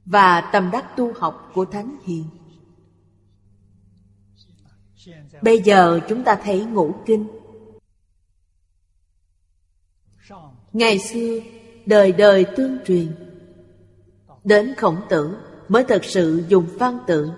[0.05, 2.25] Và tâm đắc tu học của Thánh Hiền.
[5.43, 7.27] Bây giờ chúng ta thấy ngũ kinh.
[10.73, 11.41] Ngày xưa,
[11.87, 13.15] đời đời tương truyền.
[14.45, 15.37] Đến khổng tử
[15.69, 17.31] mới thật sự dùng văn tự.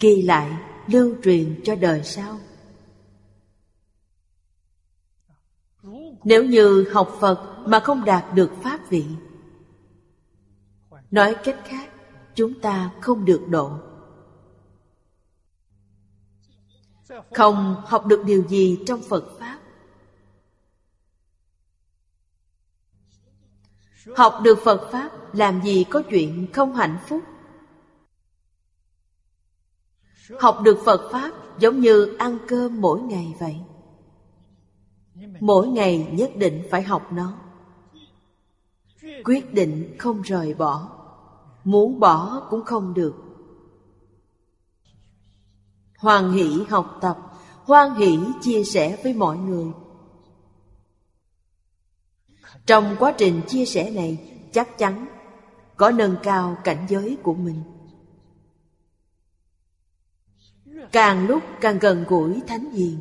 [0.00, 0.50] Ghi lại,
[0.86, 2.38] lưu truyền cho đời sau.
[6.24, 9.04] Nếu như học Phật mà không đạt được pháp vị
[11.10, 11.90] Nói cách khác
[12.34, 13.78] Chúng ta không được độ
[17.34, 19.58] Không học được điều gì trong Phật Pháp.
[24.16, 27.22] Học được Phật Pháp Làm gì có chuyện không hạnh phúc?
[30.40, 33.56] Học được Phật Pháp Giống như ăn cơm mỗi ngày vậy.
[35.40, 37.32] Mỗi ngày nhất định phải học nó.
[39.24, 40.90] Quyết định không rời bỏ.
[41.64, 43.23] Muốn bỏ cũng không được
[45.98, 47.18] hoan hỷ học tập.
[47.64, 49.66] Hoan hỷ chia sẻ với mọi người.
[52.66, 55.06] Trong quá trình chia sẻ này, chắc chắn
[55.76, 57.62] có nâng cao cảnh giới của mình.
[60.92, 62.98] Càng lúc càng gần gũi thánh hiền.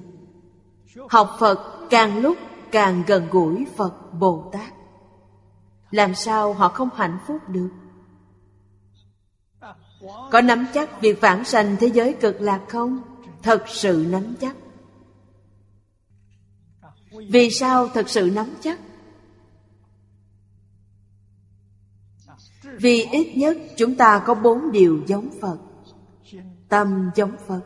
[1.10, 2.38] Học phật càng lúc
[2.72, 4.74] càng gần gũi phật bồ tát.
[5.92, 7.70] Làm sao họ không hạnh phúc được?
[10.32, 13.02] Có nắm chắc việc phản sanh thế giới cực lạc không?
[13.42, 14.56] Thật sự nắm chắc.
[17.30, 18.80] Vì sao thật sự nắm chắc?
[22.64, 25.58] Vì ít nhất chúng ta có bốn điều giống phật.
[26.70, 27.62] Tâm giống phật.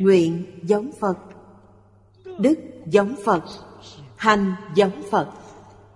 [0.00, 1.18] Nguyện giống phật.
[2.38, 3.44] Đức giống Phật,
[4.16, 5.30] hành giống Phật.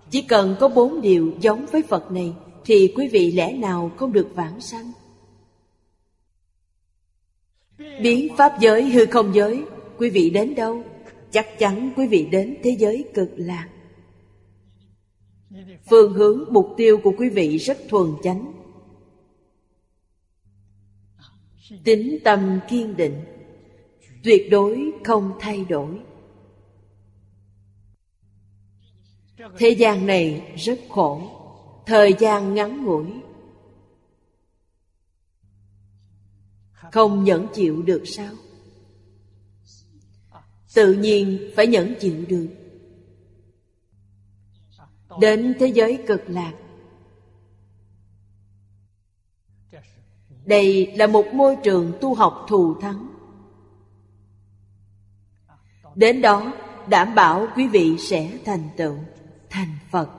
[0.09, 2.33] Chỉ cần có bốn điều giống với Phật này
[2.65, 4.91] thì quý vị lẽ nào không được vãng sanh?
[7.77, 9.63] Biến pháp giới hư không giới,
[9.97, 10.83] quý vị đến đâu?
[11.31, 13.69] Chắc chắn quý vị đến thế giới cực lạc.
[15.89, 18.51] Phương hướng mục tiêu của quý vị rất thuần chánh.
[21.83, 23.21] Tính tâm kiên định,
[24.23, 25.99] tuyệt đối không thay đổi.
[29.57, 31.35] Thế gian này rất khổ
[31.85, 33.05] Thời gian ngắn ngủi
[36.91, 38.33] Không nhẫn chịu được sao?
[40.73, 42.47] Tự nhiên phải nhẫn chịu được.
[45.19, 46.53] Đến thế giới cực lạc.
[50.45, 53.07] Đây là một môi trường tu học thù thắng.
[55.95, 56.53] Đến đó
[56.89, 58.95] đảm bảo quý vị sẽ thành tựu
[59.49, 60.09] thành Phật.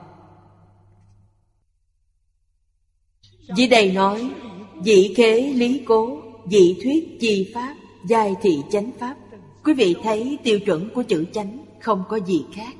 [3.55, 4.31] Dưới đây nói,
[4.83, 6.21] dị khế lý cố,
[6.51, 7.75] dị thuyết chi pháp,
[8.09, 9.17] giai thị chánh pháp.
[9.63, 12.75] Quý vị thấy tiêu chuẩn của chữ chánh không có gì khác.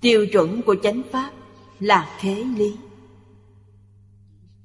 [0.00, 1.32] Tiêu chuẩn của chánh pháp
[1.78, 2.76] là khế lý.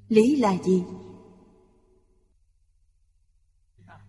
[0.09, 0.84] Lý là gì?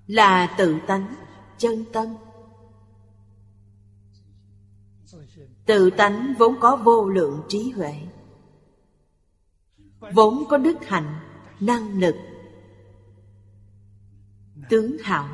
[0.07, 1.15] Là tự tánh,
[1.59, 2.07] chân tâm,
[5.67, 7.95] Tự tánh vốn có vô lượng trí huệ
[10.15, 11.21] Vốn có đức hạnh,
[11.67, 12.17] năng lực.
[14.69, 15.29] Tướng hảo,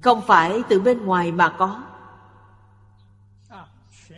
[0.00, 1.82] Không phải từ bên ngoài mà có.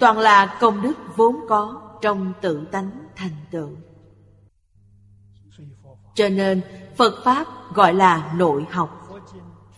[0.00, 3.70] Toàn là công đức vốn có trong tự tánh thành tựu.
[6.14, 6.62] Cho nên
[6.96, 9.08] Phật Pháp gọi là nội học,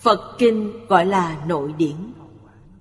[0.00, 2.12] Phật Kinh gọi là nội điển.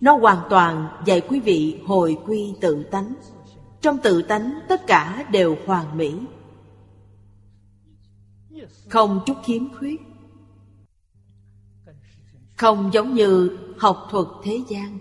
[0.01, 3.13] Nó hoàn toàn dạy quý vị hồi quy tự tánh.
[3.81, 6.19] Trong tự tánh, tất cả đều hoàn mỹ.
[8.89, 10.01] Không chút khiếm khuyết.
[12.57, 14.99] Không giống như học thuật thế gian.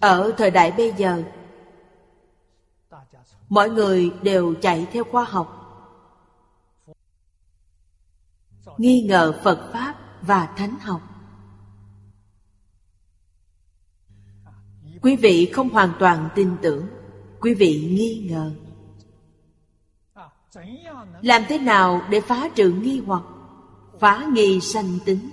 [0.00, 1.24] Ở thời đại bây giờ,
[3.48, 5.60] Mọi người đều chạy theo khoa học.
[8.78, 11.02] Nghi ngờ Phật Pháp và Thánh học.
[15.02, 16.86] Quý vị không hoàn toàn tin tưởng,
[17.40, 18.50] Quý vị nghi ngờ.
[21.22, 23.22] Làm thế nào để phá trừ nghi hoặc,
[24.00, 25.30] Phá nghi sanh tính?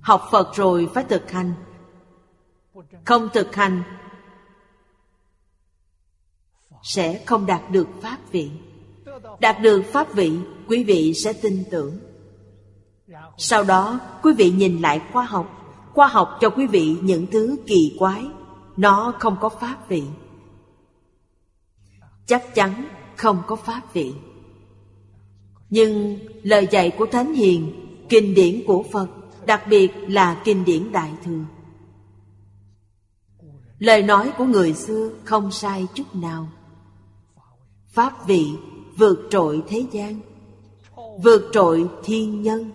[0.00, 1.52] Học Phật rồi phải thực hành.
[3.04, 3.82] Không thực hành,
[6.82, 8.50] Sẽ không đạt được pháp vị.
[9.40, 10.38] Đạt được pháp vị,
[10.68, 11.98] Quý vị sẽ tin tưởng.
[13.36, 15.54] Sau đó, quý vị nhìn lại khoa học.
[15.94, 18.26] Khoa học cho quý vị những thứ kỳ quái.
[18.76, 20.02] Nó không có pháp vị.
[22.26, 22.84] Chắc chắn
[23.18, 24.14] không có pháp vị.
[25.70, 27.72] Nhưng lời dạy của Thánh Hiền,
[28.08, 29.08] Kinh điển của Phật,
[29.46, 31.44] Đặc biệt là kinh điển Đại Thừa.
[33.78, 36.48] Lời nói của người xưa không sai chút nào.
[37.88, 38.46] Pháp vị
[38.96, 40.20] vượt trội thế gian,
[41.22, 42.70] Vượt trội thiên nhân.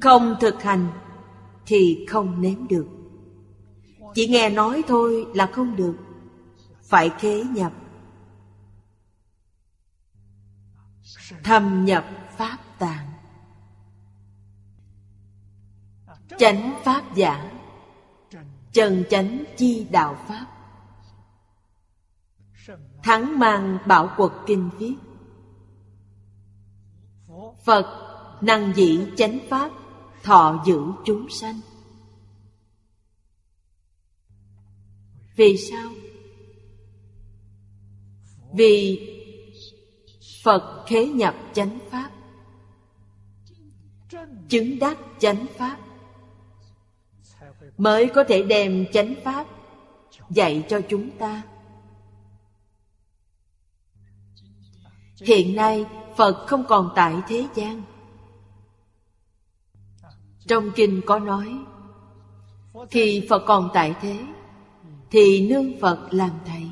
[0.00, 0.86] Không thực hành
[1.66, 2.86] Thì không nếm được.
[4.14, 5.94] Chỉ nghe nói thôi là không được.
[6.90, 7.72] Phải khế nhập.
[11.44, 12.04] Thâm nhập
[12.36, 13.12] Pháp tạng.
[16.38, 17.52] Chánh Pháp giả.
[18.72, 20.46] Trần chánh chi đạo Pháp.
[23.02, 24.96] Thắng mang bảo quật kinh viết.
[27.64, 27.86] Phật
[28.40, 29.70] năng dĩ chánh Pháp,
[30.22, 31.60] Thọ giữ chúng sanh.
[35.36, 35.90] Vì sao?
[38.52, 39.06] Vì
[40.42, 42.10] Phật khế nhập chánh Pháp,
[44.48, 45.78] Chứng đắc chánh Pháp,
[47.78, 49.46] Mới có thể đem chánh Pháp
[50.30, 51.42] Dạy cho chúng ta.
[55.20, 55.84] Hiện nay,
[56.16, 57.82] Phật không còn tại thế gian.
[60.46, 61.58] Trong kinh có nói,
[62.90, 64.18] Khi Phật còn tại thế,
[65.10, 66.62] Thì nương Phật làm thầy.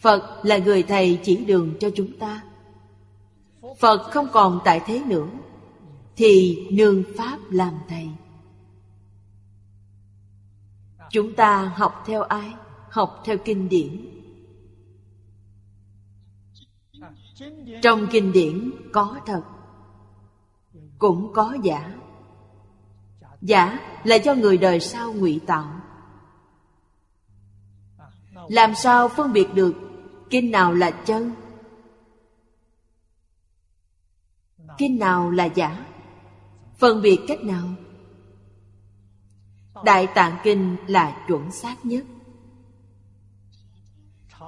[0.00, 2.42] Phật là người thầy chỉ đường cho chúng ta.
[3.78, 5.28] Phật không còn tại thế nữa,
[6.16, 8.08] Thì nương Pháp làm thầy.
[11.10, 12.54] Chúng ta học theo ai?
[12.90, 14.08] Học theo kinh điển.
[17.82, 19.42] Trong kinh điển có thật,
[20.98, 21.94] Cũng có giả.
[23.40, 25.80] Giả là do người đời sau ngụy tạo.
[28.48, 29.83] Làm sao phân biệt được
[30.30, 31.32] Kinh nào là chân?
[34.78, 35.86] Kinh nào là giả?
[36.78, 37.68] Phân biệt cách nào?
[39.84, 42.04] Đại Tạng Kinh là chuẩn xác nhất.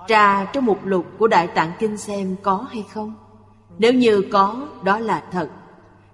[0.09, 3.15] Tra trong mục lục của Đại Tạng Kinh xem có hay không.
[3.78, 5.51] Nếu như có, đó là thật.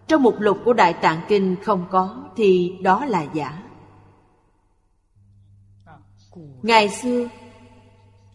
[0.06, 3.62] Trong mục lục của Đại Tạng Kinh không có Thì đó là giả.
[6.62, 7.28] Ngày xưa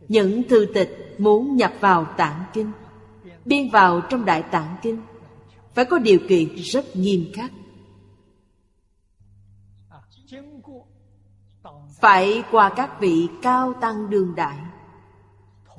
[0.07, 2.71] Những thư tịch muốn nhập vào Tạng Kinh
[3.45, 5.01] Biên vào trong Đại Tạng Kinh
[5.73, 7.51] Phải có điều kiện rất nghiêm khắc.
[11.99, 14.57] Phải qua các vị cao tăng đường đại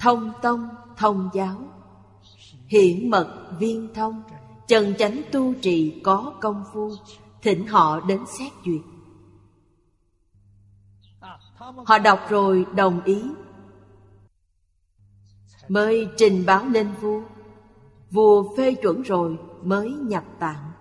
[0.00, 1.56] Thông tông, thông giáo
[2.66, 4.22] Hiển mật, viên thông
[4.66, 6.90] Trần chánh tu trì có công phu
[7.42, 8.80] Thỉnh họ đến xét duyệt.
[11.86, 13.22] Họ đọc rồi đồng ý
[15.68, 17.22] Mới trình báo lên vua.
[18.10, 20.72] Vua phê chuẩn rồi mới nhập tạng.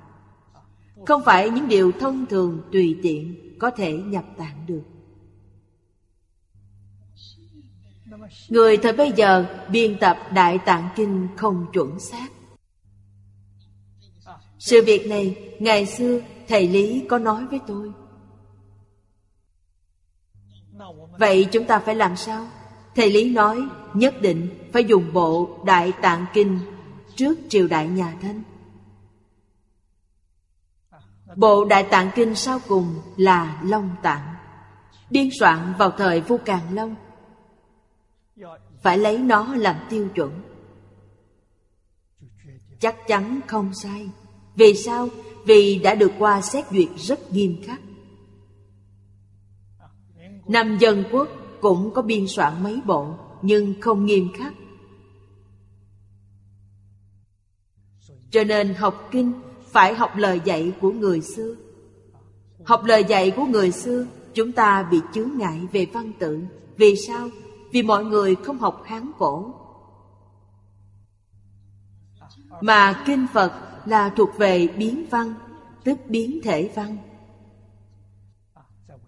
[1.06, 4.82] Không phải những điều thông thường, tùy tiện, Có thể nhập tạng được.
[8.50, 12.28] Người thời bây giờ biên tập Đại Tạng Kinh không chuẩn xác.
[14.60, 17.92] Sự việc này, ngày xưa, thầy Lý có nói với tôi.
[21.20, 22.48] Vậy chúng ta phải làm sao?
[22.96, 26.60] Thầy Lý nói nhất định phải dùng bộ Đại Tạng Kinh
[27.16, 28.44] trước triều đại nhà Thanh
[31.36, 34.36] Bộ Đại Tạng Kinh sau cùng là Long Tạng,
[35.10, 36.96] Biên soạn vào thời Vua Càn Long,
[38.82, 40.42] phải lấy nó làm tiêu chuẩn.
[42.80, 44.10] Chắc chắn không sai,
[44.56, 45.08] vì sao?
[45.46, 47.80] Vì đã được qua xét duyệt rất nghiêm khắc.
[50.48, 51.28] Năm dân quốc
[51.62, 54.54] cũng có biên soạn mấy bộ nhưng không nghiêm khắc.
[58.32, 59.34] Cho nên học kinh
[59.72, 61.56] phải học lời dạy của người xưa.
[62.66, 66.40] Học lời dạy của người xưa, chúng ta bị chướng ngại về văn tự.
[66.78, 67.30] Vì sao?
[67.72, 69.54] Vì mọi người không học Hán cổ.
[72.62, 73.52] Mà Kinh Phật
[73.86, 75.34] là thuộc về biến văn,
[75.84, 76.98] Tức biến thể văn.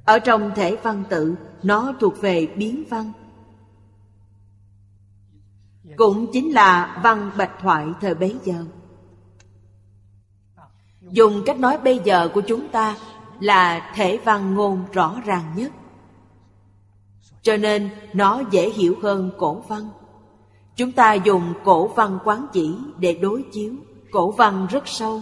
[0.06, 3.11] Ở trong thể văn tự, Nó thuộc về biến văn.
[5.97, 8.65] Cũng chính là văn bạch thoại thời bấy giờ.
[11.01, 12.95] Dùng cách nói bây giờ của chúng ta
[13.39, 15.71] Là thể văn ngôn rõ ràng nhất.
[17.41, 19.89] Cho nên nó dễ hiểu hơn cổ văn.
[20.75, 23.73] Chúng ta dùng cổ văn quán chỉ để đối chiếu.
[24.11, 25.21] Cổ văn rất sâu.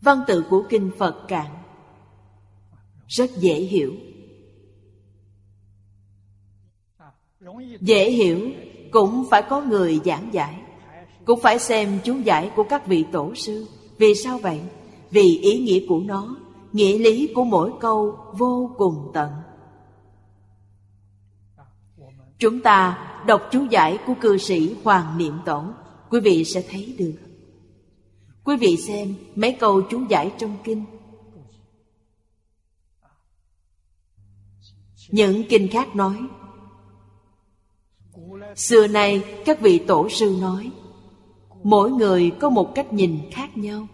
[0.00, 1.46] Văn tự của Kinh Phật Cạn
[3.08, 3.92] Rất dễ hiểu.
[7.80, 8.50] Dễ hiểu,
[8.90, 10.54] cũng phải có người giảng giải.
[11.24, 13.66] Cũng phải xem chú giải của các vị tổ sư.
[13.98, 14.60] Vì sao vậy?
[15.10, 16.36] Vì ý nghĩa của nó,
[16.74, 19.30] Nghĩa lý của mỗi câu vô cùng tận.
[22.38, 25.64] Chúng ta đọc chú giải của cư sĩ Hoàng Niệm Tổ
[26.10, 27.14] Quý vị sẽ thấy được.
[28.44, 30.84] Quý vị xem mấy câu chú giải trong kinh.
[35.08, 36.16] Những kinh khác nói
[38.56, 40.70] Xưa nay, các vị tổ sư nói,
[41.64, 43.86] Mỗi người có một cách nhìn khác nhau.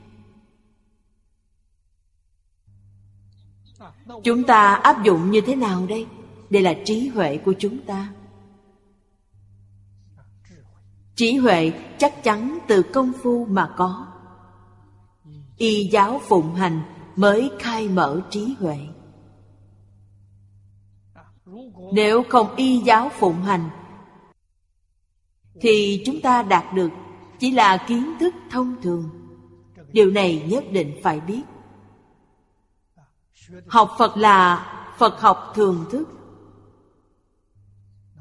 [4.24, 6.06] Chúng ta áp dụng như thế nào đây?
[6.50, 8.12] Đây là trí huệ của chúng ta.
[11.14, 14.06] Trí huệ chắc chắn từ công phu mà có.
[15.56, 16.82] Y giáo phụng hành
[17.16, 18.78] mới khai mở trí huệ.
[21.92, 23.70] Nếu không y giáo phụng hành
[25.60, 26.90] thì chúng ta đạt được
[27.38, 29.10] chỉ là kiến thức thông thường.
[29.92, 31.42] Điều này nhất định phải biết.
[33.66, 34.66] Học Phật là
[34.98, 36.08] Phật học thường thức.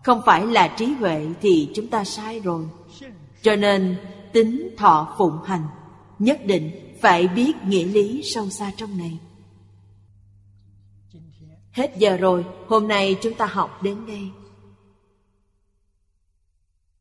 [0.04, 2.66] Không phải là trí huệ thì chúng ta sai rồi.
[3.42, 3.96] Cho nên
[4.34, 5.64] tính thọ phụng hành
[6.20, 6.72] Nhất định
[7.02, 9.20] phải biết nghĩa lý sâu xa trong này.
[11.72, 14.32] Hết giờ rồi, hôm nay chúng ta học đến đây.